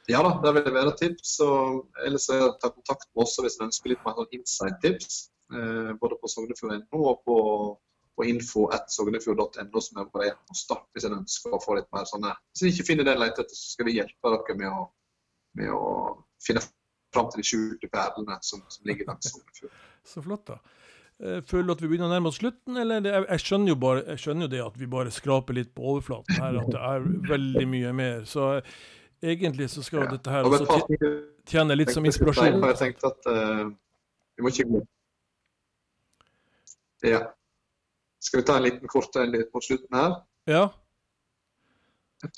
Ja 0.07 0.21
da, 0.23 0.37
der 0.45 0.53
vil 0.55 0.63
det 0.63 0.71
være 0.77 0.93
tips. 0.95 1.33
og 1.43 2.05
Ellers 2.07 2.29
er 2.31 2.45
ta 2.61 2.71
kontakt 2.71 3.09
med 3.11 3.25
oss 3.25 3.35
hvis 3.43 3.59
en 3.59 3.67
ønsker 3.67 3.91
litt 3.91 4.05
mer 4.07 4.15
sånn 4.15 4.37
inside-tips. 4.39 5.17
Eh, 5.51 5.91
både 5.99 6.19
på 6.21 6.31
Sognefjord.no 6.31 7.03
og 7.11 7.19
på 7.27 7.37
på 8.17 8.25
info.sognefjord.no, 8.25 9.81
som 9.81 9.99
er 10.01 10.07
bare 10.13 10.31
e-post 10.31 10.71
hvis 10.95 11.05
en 11.05 11.19
ønsker 11.19 11.53
å 11.53 11.61
få 11.61 11.77
litt 11.77 11.89
mer 11.93 12.07
sånne 12.09 12.31
Hvis 12.49 12.63
en 12.63 12.71
ikke 12.71 12.85
finner 12.87 13.05
det 13.05 13.13
en 13.13 13.21
leter 13.21 13.45
etter, 13.45 13.59
så 13.59 13.75
skal 13.75 13.87
vi 13.89 13.97
hjelpe 13.99 14.31
dere 14.33 14.55
med 14.57 14.71
å, 14.73 14.87
med 15.59 15.73
å 15.75 15.83
finne 16.41 16.63
fram 17.13 17.29
til 17.29 17.43
de 17.43 17.45
skjulte 17.45 17.91
perlene 17.93 18.39
som, 18.41 18.63
som 18.73 18.89
ligger 18.89 19.11
langs 19.11 19.29
Sognefjord. 19.29 19.75
Så 20.07 20.23
flott, 20.25 20.49
da. 20.49 20.57
Eh, 21.23 21.39
føler 21.49 21.65
du 21.65 21.73
at 21.73 21.79
vi 21.81 21.87
begynner 21.89 22.11
å 22.11 22.13
nærme 22.13 22.29
oss 22.29 22.37
slutten, 22.37 22.77
eller 22.77 23.01
det, 23.01 23.13
jeg, 23.15 23.41
skjønner 23.41 23.73
jo 23.73 23.77
bare, 23.81 24.03
jeg 24.13 24.21
skjønner 24.21 24.45
jo 24.45 24.51
det 24.51 24.59
at 24.67 24.75
vi 24.77 24.89
bare 24.91 25.13
skraper 25.13 25.57
litt 25.57 25.71
på 25.73 25.87
overflaten 25.93 26.37
her, 26.37 26.59
at 26.61 26.69
det 26.75 26.83
er 26.91 27.07
veldig 27.31 27.65
mye 27.71 27.93
mer. 27.97 28.27
Så 28.29 28.51
egentlig 29.25 29.71
så 29.73 29.85
skal 29.85 30.05
ja. 30.05 30.11
dette 30.13 30.35
her 30.35 30.45
også 30.45 30.77
tjene 31.49 31.77
litt 31.79 31.93
som 31.95 32.05
inspirasjon. 32.05 32.61
Jeg 32.61 32.79
tenkte 32.83 33.09
at 33.09 33.29
uh, 33.33 33.65
vi 34.37 34.45
må 34.45 34.53
ikke 34.53 34.67
gå 34.75 34.83
Ja. 37.07 37.25
Skal 38.21 38.41
vi 38.41 38.45
ta 38.45 38.57
en 38.59 38.65
liten 38.65 38.89
kort 38.91 39.15
en 39.17 39.33
på 39.53 39.61
slutten 39.65 39.97
her? 39.97 40.19
Ja. 40.49 40.63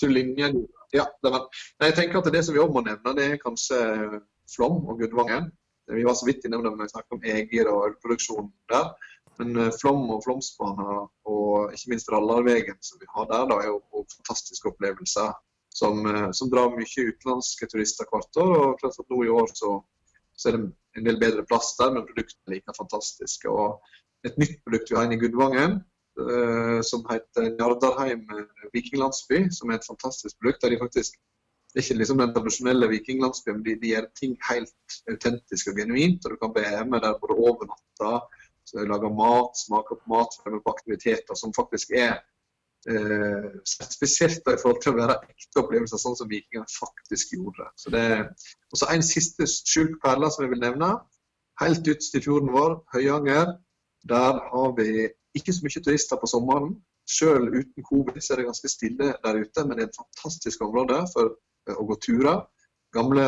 Linjen. 0.04 0.64
Ja, 0.96 1.06
var, 1.24 1.46
nei, 1.80 1.92
jeg 1.92 1.96
tenker 2.00 2.20
at 2.20 2.32
Det 2.34 2.42
som 2.46 2.56
vi 2.56 2.60
også 2.60 2.76
må 2.76 2.82
nevne, 2.88 3.14
det 3.16 3.28
er 3.28 3.42
kanskje 3.42 3.80
Flom 4.50 4.88
og 4.88 5.04
Gudvangen. 5.04 5.52
Vi 5.90 6.04
var 6.06 6.14
så 6.14 6.28
vidt 6.28 6.46
innom 6.46 6.64
det 6.64 6.72
når 6.72 6.86
vi 6.86 6.94
snakket 6.94 7.16
om 7.18 7.24
Egir 7.34 7.70
og 7.72 7.86
ølproduksjonen 7.90 8.52
der. 8.72 8.92
Men 9.40 9.56
eh, 9.56 9.72
Flom 9.82 10.10
og 10.14 10.24
Flåmsbana 10.26 11.04
og 11.32 11.76
ikke 11.76 11.94
minst 11.94 12.12
Rallarvegen 12.12 12.80
som 12.86 13.00
vi 13.02 13.08
har 13.14 13.30
der, 13.32 13.46
da, 13.50 13.60
er 13.62 13.72
jo 13.72 14.06
fantastiske 14.18 14.70
opplevelser 14.72 15.32
som, 15.76 16.02
eh, 16.10 16.28
som, 16.36 16.52
drar 16.52 16.74
mye 16.76 17.06
utenlandske 17.12 17.70
turister 17.72 18.10
hvert 18.12 18.42
år. 18.44 18.56
og 18.58 18.82
klart 18.82 19.00
at 19.00 19.14
nå 19.14 19.24
i 19.24 19.32
år 19.34 19.48
så, 19.54 19.78
så, 20.36 20.50
er 20.50 20.58
det 20.58 20.66
en 21.00 21.08
del 21.08 21.22
bedre 21.22 21.46
plass 21.48 21.72
der, 21.80 21.94
men 21.96 22.08
produktene 22.10 22.52
er 22.52 22.58
like 22.58 22.78
fantastiske. 22.78 23.50
og 23.50 23.80
et 24.28 24.38
nytt 24.42 24.60
produkt 24.66 24.92
vi 24.92 25.00
har 25.00 25.08
inne 25.08 25.16
i 25.16 25.22
Gudvangen, 25.22 25.78
uh, 26.20 26.82
som 26.84 27.06
heter 27.08 27.54
Njardarheim 27.54 28.26
vikinglandsby, 28.74 29.46
som 29.56 29.72
er 29.72 29.80
et 29.80 29.88
fantastisk 29.88 30.36
produkt. 30.42 30.60
der 30.62 30.74
de 30.76 30.82
faktisk 30.82 31.16
det 31.70 31.80
er 31.80 31.86
ikke 31.86 32.00
liksom 32.00 32.18
den 32.18 32.32
tradisjonelle 32.34 32.88
vikinglandsbyen, 32.90 33.62
de, 33.66 33.76
de 33.82 33.92
gjør 33.92 34.08
ting 34.18 34.32
helt 34.48 34.96
autentisk 35.12 35.70
og 35.70 35.78
genuint. 35.78 36.26
og 36.26 36.34
Du 36.34 36.38
kan 36.42 36.56
være 36.56 36.86
med 36.90 37.04
der 37.06 37.20
både 37.22 37.38
over 37.38 37.68
natta, 37.70 38.14
lage 38.90 39.12
mat, 39.14 39.58
smake 39.58 39.98
på 40.00 40.10
mat, 40.14 40.34
fremme 40.42 40.62
på 40.66 40.74
aktiviteter 40.74 41.38
som 41.38 41.54
faktisk 41.54 41.94
er 41.98 42.16
eh, 42.90 43.50
spesielt 43.66 44.42
i 44.50 44.58
forhold 44.62 44.82
til 44.82 44.94
å 44.94 44.98
være 44.98 45.18
ekte 45.30 45.62
opplevelser, 45.62 46.02
sånn 46.02 46.18
som 46.18 46.30
vikingene 46.32 46.70
faktisk 46.74 47.36
gjorde. 47.38 47.70
Så 47.78 47.94
det 47.94 48.06
Og 48.72 48.82
så 48.82 48.90
En 48.94 49.06
siste 49.06 49.46
skjult 49.46 50.02
perle 50.02 50.30
som 50.32 50.46
jeg 50.46 50.54
vil 50.56 50.66
nevne. 50.66 50.90
Helt 51.62 51.86
ytterst 51.86 52.16
i 52.16 52.24
fjorden 52.26 52.54
vår, 52.54 52.80
Høyanger. 52.96 53.58
Der 54.10 54.42
har 54.54 54.74
vi 54.78 55.10
ikke 55.38 55.54
så 55.54 55.66
mye 55.66 55.84
turister 55.86 56.18
på 56.18 56.30
sommeren. 56.30 56.74
Selv 57.10 57.54
uten 57.54 57.84
covid 57.84 58.22
så 58.22 58.34
er 58.34 58.42
det 58.42 58.50
ganske 58.50 58.70
stille 58.70 59.14
der 59.24 59.38
ute, 59.42 59.66
men 59.66 59.78
det 59.78 59.84
er 59.86 59.90
et 59.90 60.02
fantastisk 60.02 60.62
område 60.66 61.04
for 61.14 61.36
å 61.76 61.86
gå 61.90 61.98
turer. 62.06 62.44
Gamle 62.96 63.26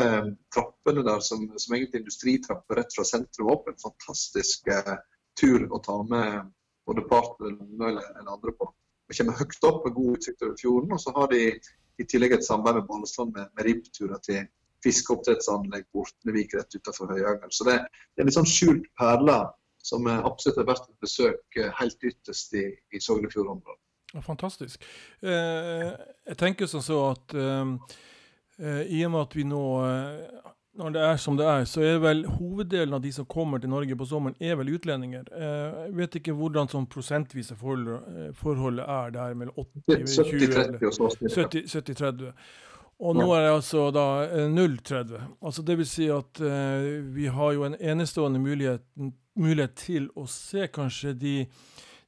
trappene 0.54 1.04
der 1.06 1.22
som, 1.26 1.46
som 1.58 1.76
egentlig 1.76 2.02
industritrapper 2.02 2.82
rett 2.82 2.96
fra 2.96 3.06
sentrum 3.06 3.52
opp. 3.54 3.70
En 3.70 3.82
fantastisk 3.82 4.68
eh, 4.74 4.96
tur 5.40 5.68
å 5.70 5.82
ta 5.86 6.00
med 6.08 6.50
både 6.90 7.06
partner 7.10 7.54
eller, 7.54 8.02
eller 8.20 8.34
andre 8.34 8.56
på. 8.58 8.72
Vi 9.12 9.20
kommer 9.20 9.38
høyt 9.38 9.68
opp 9.68 9.86
med 9.86 9.96
god 9.98 10.18
utsikt 10.18 10.44
over 10.48 10.58
fjorden. 10.60 10.96
Og 10.96 11.04
så 11.04 11.14
har 11.18 11.30
de 11.34 11.46
i 12.02 12.08
tillegg 12.10 12.38
et 12.38 12.48
samarbeid 12.48 12.82
med 12.82 12.90
Balestrand 12.90 13.36
med, 13.38 13.52
med 13.58 13.68
ribbturer 13.68 14.22
til 14.26 14.46
fiskeoppdrettsanlegg 14.82 15.86
Bortnevik 15.94 16.56
rett 16.58 16.78
utenfor 16.78 17.12
Høyanger. 17.14 17.52
Så 17.54 17.68
det, 17.68 17.78
det 18.16 18.24
er 18.24 18.30
litt 18.30 18.38
sånn 18.40 18.50
skjult 18.50 18.88
perle 18.98 19.44
som 19.86 20.08
absolutt 20.10 20.62
er 20.62 20.68
verdt 20.70 20.90
et 20.90 21.04
besøk 21.06 21.58
eh, 21.58 21.70
helt 21.80 22.06
ytterst 22.06 22.54
i, 22.58 22.68
i 22.94 23.02
Sognefjord-området. 23.02 23.82
Fantastisk. 24.26 24.84
Eh, 25.24 25.90
jeg 26.28 26.38
tenker 26.40 26.70
sånn 26.70 26.84
så 26.86 27.00
at 27.14 27.36
eh, 27.38 27.76
eh, 28.62 28.82
i 28.88 29.04
og 29.06 29.12
med 29.14 29.22
at 29.26 29.36
vi 29.38 29.46
nå 29.50 29.64
eh, 29.86 30.40
når 30.82 30.94
det 30.96 31.02
er 31.04 31.18
som 31.20 31.36
det 31.36 31.46
er, 31.52 31.66
så 31.68 31.82
er 31.84 31.98
vel 32.00 32.24
hoveddelen 32.40 32.96
av 32.96 33.02
de 33.04 33.12
som 33.12 33.28
kommer 33.28 33.60
til 33.60 33.70
Norge 33.74 33.96
på 34.00 34.08
sommeren, 34.08 34.38
er 34.40 34.56
vel 34.56 34.72
utlendinger. 34.78 35.28
Eh, 35.36 35.88
jeg 35.90 35.96
vet 36.00 36.20
ikke 36.22 36.36
hvordan 36.38 36.72
sånn 36.72 36.88
prosentvise 36.90 37.58
forhold, 37.60 37.90
forholdet 38.40 38.88
er 38.88 39.16
der 39.18 39.36
mellom 39.36 39.56
80-20 39.90 41.28
70-30. 41.28 42.32
Og 43.02 43.18
nå 43.18 43.26
er 43.34 43.48
det 43.48 43.54
altså 43.56 43.88
da 43.92 44.06
0,30. 44.48 45.18
Altså 45.42 45.64
det 45.66 45.76
vil 45.80 45.88
si 45.90 46.06
at 46.14 46.38
vi 47.16 47.26
har 47.34 47.56
jo 47.58 47.66
en 47.66 47.76
enestående 47.82 48.40
mulighet 48.40 48.86
mulighet 49.40 49.76
til 49.80 50.10
å 50.18 50.26
se 50.30 50.68
kanskje 50.74 51.14
de, 51.18 51.36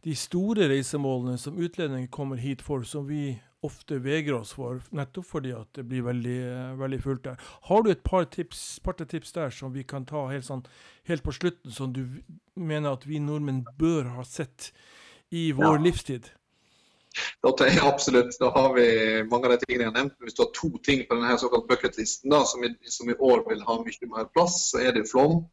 de 0.03 0.15
store 0.17 0.67
reisemålene 0.71 1.39
som 1.39 1.59
utlendinger 1.59 2.11
kommer 2.11 2.41
hit 2.41 2.63
for, 2.63 2.83
som 2.87 3.07
vi 3.07 3.33
ofte 3.63 3.97
vegrer 4.04 4.39
oss 4.39 4.54
for, 4.58 4.82
nettopp 4.95 5.28
fordi 5.30 5.54
at 5.56 5.69
det 5.78 5.86
blir 5.89 6.06
veldig, 6.06 6.38
veldig 6.80 6.99
fullt 7.04 7.23
der. 7.30 7.49
Har 7.69 7.84
du 7.84 7.91
et 7.93 8.04
par 8.04 8.28
tips, 8.30 8.80
par 8.84 8.97
tips 8.99 9.34
der 9.36 9.54
som 9.56 9.73
vi 9.73 9.86
kan 9.88 10.06
ta 10.10 10.26
helt, 10.32 10.47
sånn, 10.47 10.65
helt, 11.10 11.23
på 11.26 11.36
slutten, 11.36 11.71
som 11.71 11.93
du 11.95 12.06
mener 12.56 12.93
at 12.93 13.08
vi 13.08 13.21
nordmenn 13.23 13.63
bør 13.80 14.13
ha 14.17 14.28
sett 14.28 14.71
i 15.32 15.52
vår 15.56 15.78
ja. 15.78 15.84
livstid? 15.88 16.32
Jeg 17.43 17.80
absolutt. 17.86 18.34
Da 18.41 18.49
har 18.56 18.71
vi 18.73 18.86
mange 19.30 19.45
av 19.45 19.54
de 19.54 19.65
tingene 19.65 19.86
jeg 19.86 19.91
har 19.91 19.97
nevnt. 19.99 20.15
Hvis 20.26 20.38
du 20.38 20.43
har 20.45 20.54
to 20.58 20.71
ting 20.86 21.04
på 21.06 21.17
denne 21.17 21.36
såkalt 21.38 21.67
bucketlisten 21.69 22.34
da, 22.34 22.41
som, 22.49 22.63
i, 22.65 22.71
som 22.89 23.12
i 23.12 23.17
år 23.19 23.43
vil 23.49 23.62
ha 23.67 23.76
mye 23.84 24.10
mer 24.10 24.32
plass, 24.34 24.56
så 24.71 24.82
er 24.82 24.95
det 24.95 25.06
Flåm 25.12 25.43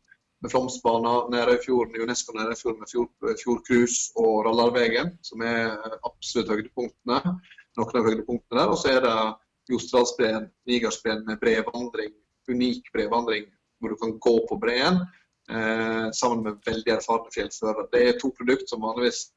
med 0.40 0.50
Flåmsbana, 0.50 1.12
Nærøyfjorden, 1.34 2.00
UNESCO 2.00 2.32
Nærøyfjorden 2.32 2.80
med 2.80 2.88
fjord, 2.92 3.10
Fjordcruise 3.42 4.12
og 4.16 4.46
Rallarvegen, 4.46 5.12
som 5.26 5.42
er 5.44 5.74
absolutt 6.08 6.52
høydepunktene. 6.54 7.36
Noen 7.78 8.00
av 8.00 8.08
høydepunktene 8.08 8.60
der. 8.60 8.72
Og 8.72 8.78
så 8.80 8.94
er 8.96 9.04
det 9.04 9.14
Jostedalsbreen, 9.70 10.48
Nigersbreen 10.66 11.24
med 11.26 11.40
brevandring, 11.42 12.14
unik 12.50 12.90
brevandring 12.94 13.46
hvor 13.80 13.92
du 13.92 13.96
kan 14.00 14.16
gå 14.20 14.34
på 14.48 14.58
breen 14.60 14.98
eh, 15.50 16.08
sammen 16.16 16.42
med 16.44 16.58
veldig 16.66 16.96
erfarne 16.96 17.32
fjellførere. 17.34 17.86
Det 17.92 18.02
er 18.06 18.18
to 18.20 18.32
produkter 18.36 18.68
som 18.68 18.84
vanligvis 18.84 19.28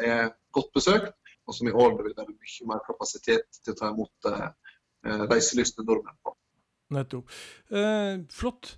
er 0.00 0.32
godt 0.56 0.72
besøkt, 0.74 1.12
og 1.46 1.54
som 1.54 1.68
i 1.68 1.74
år 1.74 1.94
vil 2.00 2.16
være 2.16 2.32
mye 2.32 2.70
mer 2.70 2.82
kapasitet 2.86 3.60
til 3.60 3.74
å 3.74 3.78
ta 3.78 3.92
imot 3.92 4.30
eh, 4.30 4.48
reiselystne 5.30 5.84
nordmenn 5.86 6.18
på. 6.24 6.34
Nettopp. 6.94 7.32
Eh, 7.70 8.24
flott. 8.32 8.74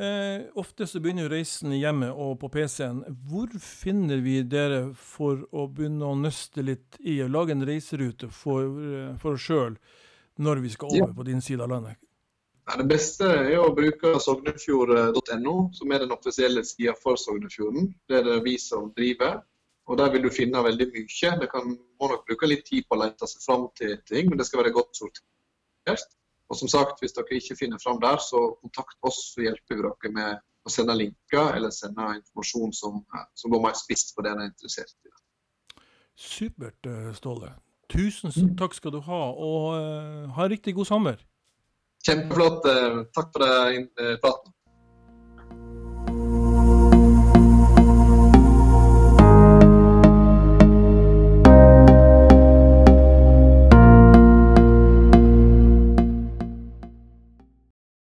Eh, 0.00 0.46
ofte 0.54 0.86
så 0.86 1.00
begynner 1.00 1.26
jo 1.26 1.30
reisen 1.34 1.74
hjemme 1.76 2.06
og 2.08 2.38
på 2.40 2.48
PC-en. 2.54 3.02
Hvor 3.28 3.50
finner 3.60 4.22
vi 4.24 4.38
dere 4.48 4.94
for 4.96 5.42
å 5.52 5.66
begynne 5.68 6.06
å 6.08 6.16
nøste 6.16 6.64
litt 6.64 6.96
i 7.04 7.18
å 7.20 7.28
lage 7.28 7.52
en 7.52 7.66
reiserute 7.68 8.30
for, 8.32 8.64
eh, 8.64 9.10
for 9.20 9.36
oss 9.36 9.44
sjøl 9.44 9.76
når 10.38 10.62
vi 10.64 10.70
skal 10.72 10.94
over 11.02 11.12
på 11.18 11.26
din 11.28 11.44
side 11.44 11.60
av 11.60 11.68
landet? 11.68 11.98
Ja, 12.70 12.78
det 12.78 12.86
beste 12.88 13.28
er 13.28 13.58
å 13.58 13.74
bruke 13.76 14.14
sognefjord.no, 14.24 15.54
som 15.74 15.92
er 15.92 15.98
den 15.98 16.12
offisielle 16.16 16.64
sida 16.64 16.94
for 16.96 17.20
Sognefjorden. 17.20 17.92
Det 18.08 18.20
er 18.20 18.24
det 18.24 18.44
vi 18.44 18.56
som 18.56 18.92
driver. 18.96 19.42
Og 19.90 19.98
Der 19.98 20.12
vil 20.12 20.22
du 20.22 20.30
finne 20.30 20.62
veldig 20.64 20.86
mye. 20.94 21.40
Du 21.40 21.46
kan, 21.50 21.76
må 22.00 22.08
nok 22.08 22.24
bruke 22.28 22.46
litt 22.46 22.64
tid 22.64 22.86
på 22.88 22.96
å 22.96 23.02
lete 23.02 23.26
seg 23.26 23.42
fram 23.42 23.68
til 23.76 23.98
ting, 24.06 24.30
men 24.30 24.38
det 24.38 24.46
skal 24.46 24.62
være 24.62 24.72
godt 24.72 24.96
sortert. 24.96 26.08
Og 26.50 26.58
som 26.58 26.68
sagt, 26.68 26.98
Hvis 27.00 27.14
dere 27.14 27.38
ikke 27.38 27.56
finner 27.56 27.78
fram 27.78 28.00
der, 28.02 28.18
så 28.18 28.56
kontakt 28.60 28.96
oss, 29.06 29.34
så 29.34 29.44
hjelper 29.46 29.76
vi 29.76 29.82
dere 29.86 30.12
med 30.14 30.40
å 30.66 30.72
sende 30.72 30.96
linker 30.98 31.54
eller 31.56 31.70
sende 31.72 32.08
informasjon 32.18 32.72
som, 32.76 33.00
som 33.38 33.52
går 33.54 33.62
mer 33.64 33.76
spisst 33.78 34.12
på 34.16 34.24
det 34.26 34.34
en 34.34 34.42
er 34.42 34.50
interessert 34.50 34.96
i. 35.06 35.12
Supert, 36.20 36.86
eh, 36.86 37.12
Ståle. 37.16 37.54
Tusen 37.90 38.54
takk 38.58 38.74
skal 38.76 38.92
du 38.94 39.00
ha, 39.06 39.20
og 39.32 39.72
uh, 39.74 40.26
ha 40.36 40.44
en 40.44 40.52
riktig 40.52 40.74
god 40.76 40.86
sommer. 40.86 41.22
Kjempeflott. 42.06 42.66
Eh, 42.70 42.98
takk 43.16 43.32
for 43.34 43.46
det, 43.46 44.18
praten. 44.22 44.52